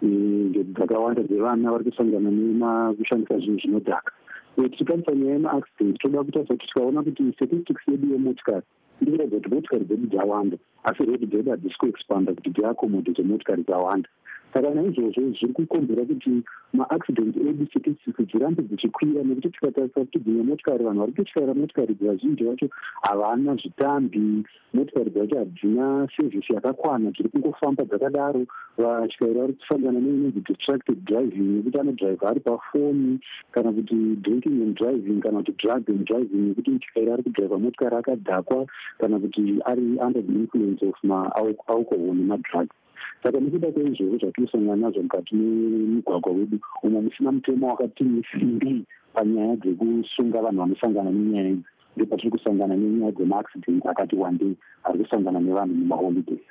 eh, 0.04 0.10
njodzi 0.50 0.74
dzakawanda 0.74 1.24
dzevana 1.24 1.72
vari 1.72 1.84
kusangana 1.84 2.32
nemakushandisa 2.32 3.40
zvinhu 3.40 3.60
zvinodhaka. 3.60 4.12
So 4.56 4.68
tichitarisa 4.68 5.12
nyaya 5.12 5.34
yemaaccident 5.34 6.00
toda 6.00 6.24
kutarisa 6.24 6.54
kuti 6.54 6.68
tikaona 6.68 7.04
kuti 7.04 7.34
statistics 7.36 7.88
yedu 7.88 8.12
yemotikari 8.14 8.66
iri 9.02 9.12
kuratidza 9.12 9.38
kuti 9.38 9.56
motikari 9.56 9.86
dzedu 9.86 10.08
dzawanda 10.08 10.58
asi 10.84 11.06
rodi 11.06 11.26
dzedu 11.26 11.52
hadzisi 11.52 11.78
kuexpanda 11.78 12.34
kuti 12.34 12.50
dziakomodhete 12.50 13.24
motikari 13.24 13.64
dzawanda 13.64 14.10
saka 14.54 14.70
naizvozvo 14.70 15.22
zviri 15.38 15.54
kukonzera 15.54 16.04
kuti 16.06 16.44
maaccident 16.74 17.36
edu 17.38 17.66
statistics 17.66 18.28
dzirambe 18.30 18.62
dzichikwira 18.64 19.24
nekuti 19.24 19.50
tikatarisa 19.50 20.00
kuti 20.00 20.20
dzimwe 20.20 20.44
motikari 20.44 20.84
vanhu 20.84 21.00
vari 21.00 21.14
kutyaira 21.18 21.54
motikari 21.54 21.94
vazhinji 22.02 22.44
vacho 22.44 22.68
havana 23.02 23.56
zvitambi. 23.56 24.44
Motikari 24.74 25.10
dzacho 25.10 25.38
hadzina 25.38 26.08
sevhisi 26.16 26.54
yakakwana 26.54 27.12
dziri 27.12 27.30
kungofamba 27.30 27.84
dzakadaro. 27.84 28.46
Vatyairi 28.78 29.40
vari 29.40 29.54
kusangana 29.54 30.00
neinonzi 30.00 30.40
distracted 30.48 31.06
driving 31.06 31.48
nekuti 31.56 31.80
anodhraivha 31.80 32.30
ari 32.30 32.40
pafoni 32.40 33.20
kana 33.52 33.72
kuti 33.72 33.96
drinking 34.26 34.62
and 34.62 34.76
driving 34.76 35.22
kana 35.22 35.40
kuti 35.40 35.52
drug 35.62 35.90
and 35.90 36.06
driving 36.06 36.44
nekuti 36.48 36.72
mutyairi 36.72 37.12
ari 37.12 37.24
kudhraivha 37.24 37.58
motikari 37.58 37.96
akadhakwa 37.96 38.66
kana 39.00 39.20
kuti 39.20 39.42
ari 39.66 39.98
under 40.06 40.22
the 40.22 40.34
influence 40.34 40.82
of 40.86 40.96
maalcohol 41.04 42.16
nemadrugs 42.16 42.81
saka 43.24 43.40
nekuda 43.40 43.72
kweizvozvo 43.72 44.18
zvatinosangana 44.18 44.76
nazvo 44.76 45.02
mukati 45.04 45.36
memugwagwa 45.36 46.32
wedu 46.32 46.60
umo 46.84 47.02
musina 47.02 47.32
mutemo 47.32 47.68
wakati 47.68 48.06
simbi 48.32 48.86
panyaya 49.14 49.56
dzekusunga 49.56 50.42
vanhu 50.42 50.60
vanosangana 50.60 51.12
nenyaya 51.12 51.50
idzi. 51.50 51.64
Ndopatiri 51.98 52.32
kusangana 52.32 52.76
nenyaya 52.76 53.12
dzemaaccident 53.12 53.86
akati 53.86 54.16
wandei 54.16 54.56
ari 54.84 55.00
kusangana 55.00 55.40
nevanhu 55.40 55.76
mumaholidays 55.76 56.42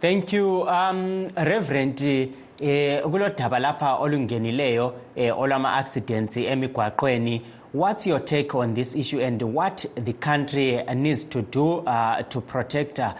thank 0.00 0.32
you 0.32 0.62
um 0.62 1.26
reverend 1.36 2.02
eh 2.60 3.02
kulo 3.02 3.28
daba 3.28 3.58
lapha 3.58 3.98
olungenileyo 3.98 4.94
eh 5.16 5.38
olwama-accidents 5.38 6.36
emigwaqweni. 6.36 7.42
What's 7.72 8.06
your 8.06 8.24
take 8.24 8.54
on 8.54 8.74
this 8.74 8.94
issue 8.94 9.20
and 9.20 9.42
what 9.42 9.84
the 9.96 10.12
country 10.14 10.82
needs 10.94 11.24
to 11.24 11.42
do 11.42 11.78
uh, 11.86 12.22
to 12.22 12.40
protect 12.40 12.98
uh, 12.98 13.12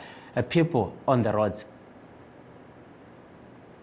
people 0.49 0.93
on 1.07 1.23
the 1.23 1.33
roads 1.33 1.67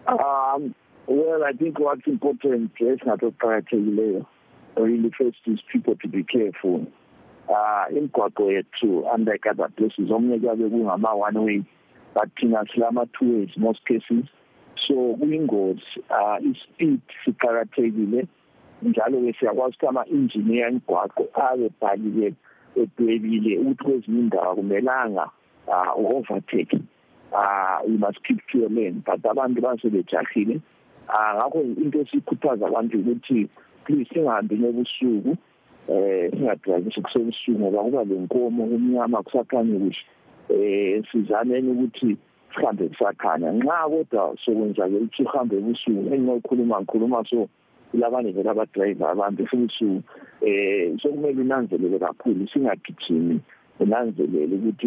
Um, 0.06 0.74
well, 1.06 1.44
I 1.44 1.52
think 1.52 1.78
what's 1.78 2.06
important, 2.06 2.72
esingatoqakathekileyo, 2.80 4.26
really 4.76 5.10
first 5.16 5.38
is 5.46 5.60
people 5.72 5.96
to 5.96 6.08
be 6.08 6.24
careful. 6.24 6.86
Uh, 7.48 7.84
imigwaqo 7.90 8.50
yethu 8.52 9.04
unlike 9.14 9.44
other 9.46 9.68
places 9.76 10.10
omnye 10.10 10.38
kuyabe 10.38 10.70
kungama-one 10.70 11.44
way 11.44 11.62
but 12.14 12.30
thina 12.40 12.64
silama-two 12.72 13.38
ways 13.38 13.50
most 13.58 13.84
cases 13.84 14.24
so 14.88 14.94
kuyingozi 15.20 15.82
uh, 16.10 16.38
ispeed 16.40 17.00
siqakathekile 17.24 18.26
njalo-ke 18.82 19.32
siyakwazi 19.38 19.76
ukuthi 19.76 19.86
ama-engineer 19.86 20.68
imigwaqo 20.68 21.28
abe 21.34 21.70
bhalile 21.80 22.34
edwebile 22.76 23.58
ukuthi 23.58 23.84
kwezinye 23.84 24.20
indawo 24.20 24.52
akumelanga 24.52 25.30
uh, 25.66 25.98
u-overtake 25.98 26.78
uh, 27.32 27.78
you 27.86 27.98
must 27.98 28.22
keep 28.24 28.40
to 28.48 28.58
your 28.58 28.70
lane. 28.70 29.02
But 29.04 29.22
abantu 29.22 29.60
basebejahile 29.60 30.60
uh, 31.08 31.34
ngakho 31.36 31.60
into 31.62 31.98
esikhuthaza 31.98 32.66
abantu 32.66 32.98
ukuthi 32.98 33.48
please 33.84 34.08
singahambi 34.08 34.56
nebusuku 34.56 35.36
eh 35.88 36.30
singadrivisi 36.30 37.00
kusebusuku 37.00 37.58
ngoba 37.58 37.82
kuba 37.82 38.04
lenkomo 38.04 38.66
kumnyama 38.66 39.22
kusakhanye 39.22 39.78
kuhle 39.78 39.96
eh 40.48 41.04
sizameni 41.12 41.70
ukuthi 41.70 42.16
sihambe 42.54 42.88
kusakhanya. 42.88 43.52
Nxa 43.52 43.88
kodwa 43.88 44.36
sokwenzakele 44.44 44.98
ukuthi 44.98 45.22
uhambe 45.22 45.56
ebusuku 45.56 46.14
enginokhuluma 46.14 46.80
ngikhuluma 46.80 47.24
so 47.30 47.48
kulabanye 47.90 48.32
vele 48.32 48.50
abadrayiva 48.50 49.10
abantu 49.10 49.42
ebusuku 49.42 50.02
eh 50.40 50.96
sokumele 51.02 51.40
unanzelele 51.42 51.98
kakhulu 51.98 52.48
singagijimi. 52.48 53.40
Unanzelele 53.80 54.56
ukuthi 54.56 54.86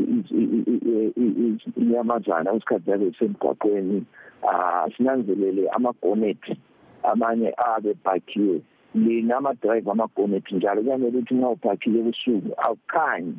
inyamazana 1.78 2.52
kwesikhathi 2.52 2.86
zabe 2.86 3.10
zisemgwaqweni 3.10 4.06
um 4.44 4.92
sinanzelele 4.98 5.70
amagonethi 5.70 6.58
amanye 7.04 7.54
abe 7.58 7.94
bhakiwe 8.04 8.62
lina 8.96 9.38
amadrayiva 9.38 9.92
amagonethi 9.92 10.56
njalo 10.56 10.82
kuyamele 10.82 11.18
ukuthi 11.18 11.34
nxa 11.36 11.50
ubhakhile 11.50 12.00
ebusuku 12.00 12.52
awukhanyi 12.66 13.36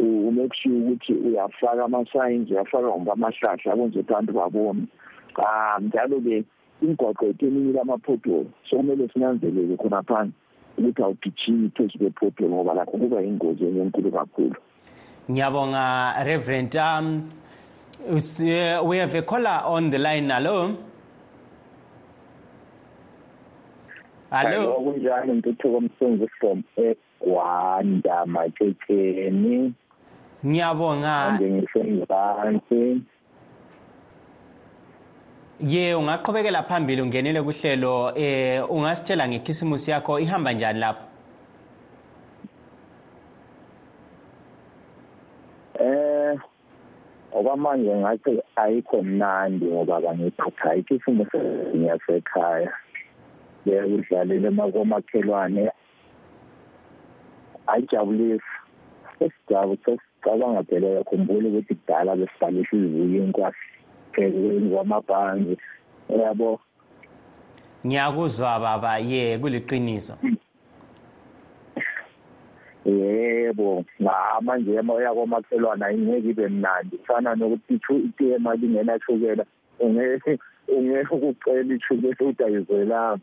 umake 0.00 0.56
sure 0.62 0.76
ukuthi 0.76 1.12
uyafaka 1.12 1.84
ama-signs 1.84 2.50
uyafaka 2.50 2.88
ngomba 2.88 3.12
amahlahla 3.12 3.76
kwenze 3.76 3.98
ukuthi 3.98 4.12
abantu 4.12 4.32
babone. 4.32 4.82
Um 5.38 5.84
njalo-ke 5.86 6.44
imigwaqo 6.82 7.26
yethu 7.26 7.46
eminye 7.46 7.72
lama-pothole 7.72 8.46
sokumele 8.68 9.08
sinanzelele 9.12 9.76
khonaphana 9.76 10.32
ukuthi 10.78 11.02
awugijimi 11.02 11.68
phezu 11.74 11.98
kwe-pothole 11.98 12.48
ngoba 12.48 12.74
lakho 12.74 12.98
kuba 12.98 13.20
yingozi 13.20 13.64
enkulu 13.64 14.10
kakhulu. 14.10 14.56
Ngiyabonga 15.28 16.14
reverend 16.24 16.76
um 16.76 17.30
we 18.84 18.98
have 18.98 19.14
a 19.14 19.22
caller 19.22 19.62
on 19.66 19.90
the 19.90 19.98
line. 19.98 20.30
Hello? 20.30 20.76
Hello? 24.30 24.74
Kunjani 24.74 25.32
ntuthuko 25.32 25.80
msungu 25.80 26.28
from 26.28 26.62
egwanda 26.76 28.26
makekeni. 28.26 29.74
Ngiyabonga. 30.46 31.22
Ande 31.22 31.50
ngisemzansi 31.50 33.00
ye 35.60 35.94
ungaqhubekela 35.94 36.62
phambili 36.62 37.02
ungenele 37.02 37.42
kuhlelo 37.42 38.12
eh 38.16 38.70
ungasitshela 38.70 39.28
ngekhisimusi 39.28 39.90
yakho 39.90 40.18
ihamba 40.18 40.52
njani 40.52 40.80
lapho 40.80 41.04
eh 45.80 46.38
okwamanje 47.60 47.96
ngathi 47.96 48.42
ayikho 48.56 49.02
mnandi 49.02 49.64
ngoba 49.66 50.00
bangiphatha 50.00 50.74
ikisimu 50.80 51.26
ngiyasekhaya 51.76 52.72
bekudlalela 53.64 54.48
emakomakhelwane 54.48 55.70
ayijabulisi 57.66 58.54
esijabu 59.20 59.76
sesicabanga 59.84 60.62
phela 60.68 60.88
yakhumbula 60.88 61.48
ukuthi 61.48 61.74
kudala 61.74 62.16
besibhalisa 62.16 62.76
izibuye 62.76 63.18
inkwasi 63.24 63.64
phezu 64.12 64.70
kwamabhanzi 64.72 65.54
yabo? 66.08 66.60
Ngiyakuzwa 67.86 68.58
baba. 68.58 68.98
Ye 68.98 69.38
kuliqiniso. 69.38 70.16
Yebo, 72.84 73.84
ngama 74.02 74.56
nje 74.58 74.74
emoya 74.74 75.12
kwamakhelwana 75.14 75.92
ingeke 75.92 76.28
ibe 76.28 76.48
mnandi. 76.48 76.96
Kufana 76.96 77.34
nokuthi 77.34 77.74
itiye 77.96 78.36
imali 78.36 78.66
ingena 78.66 79.00
shukela. 79.00 79.44
Ungeke 79.80 80.38
ungeke 80.68 81.14
ukucela 81.14 81.74
ishukela 81.74 82.28
udayizelanga. 82.28 83.18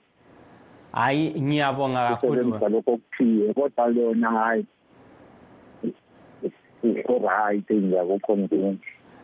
Hayi 0.92 1.42
ngiyabonga 1.42 2.10
kakhulu. 2.10 2.60
Lokho 2.70 2.98
kuthiye 2.98 3.54
kodwa 3.54 3.88
lona 3.88 4.30
hayi. 4.32 4.66
Ikho 6.84 7.20
right 7.20 7.70
ngiyakukhombisa. 7.72 8.78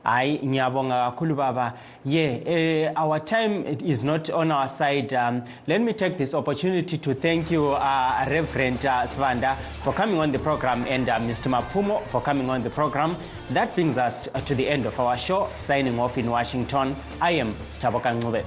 Hayi 0.03 0.39
ngiyabonga 0.45 1.11
kakhulu 1.11 1.35
baba. 1.35 1.73
Yeah 2.05 2.37
uh, 2.45 2.93
our 2.97 3.19
time 3.19 3.65
is 3.65 4.03
not 4.03 4.29
on 4.29 4.51
our 4.51 4.67
side. 4.67 5.13
Um, 5.13 5.43
let 5.67 5.81
me 5.81 5.93
take 5.93 6.17
this 6.17 6.33
opportunity 6.33 6.97
to 6.97 7.13
thank 7.13 7.49
you 7.49 7.71
uh, 7.71 8.25
reverend 8.29 8.85
uh, 8.85 9.03
svanda 9.03 9.57
for 9.83 9.93
coming 9.93 10.19
on 10.19 10.31
the 10.31 10.39
program 10.39 10.85
and 10.89 11.07
uh, 11.07 11.19
mr 11.19 11.49
mapfumo 11.49 12.05
for 12.07 12.21
coming 12.21 12.49
on 12.49 12.61
the 12.61 12.69
program. 12.69 13.15
That 13.51 13.73
brings 13.73 13.97
us 13.97 14.27
to 14.45 14.55
the 14.55 14.67
end 14.67 14.85
of 14.85 14.99
our 14.99 15.17
show. 15.17 15.47
Signing 15.55 15.99
off 15.99 16.17
in 16.17 16.29
washington 16.29 16.95
i 17.21 17.31
am 17.31 17.53
taboka 17.79 18.11
ncube 18.13 18.43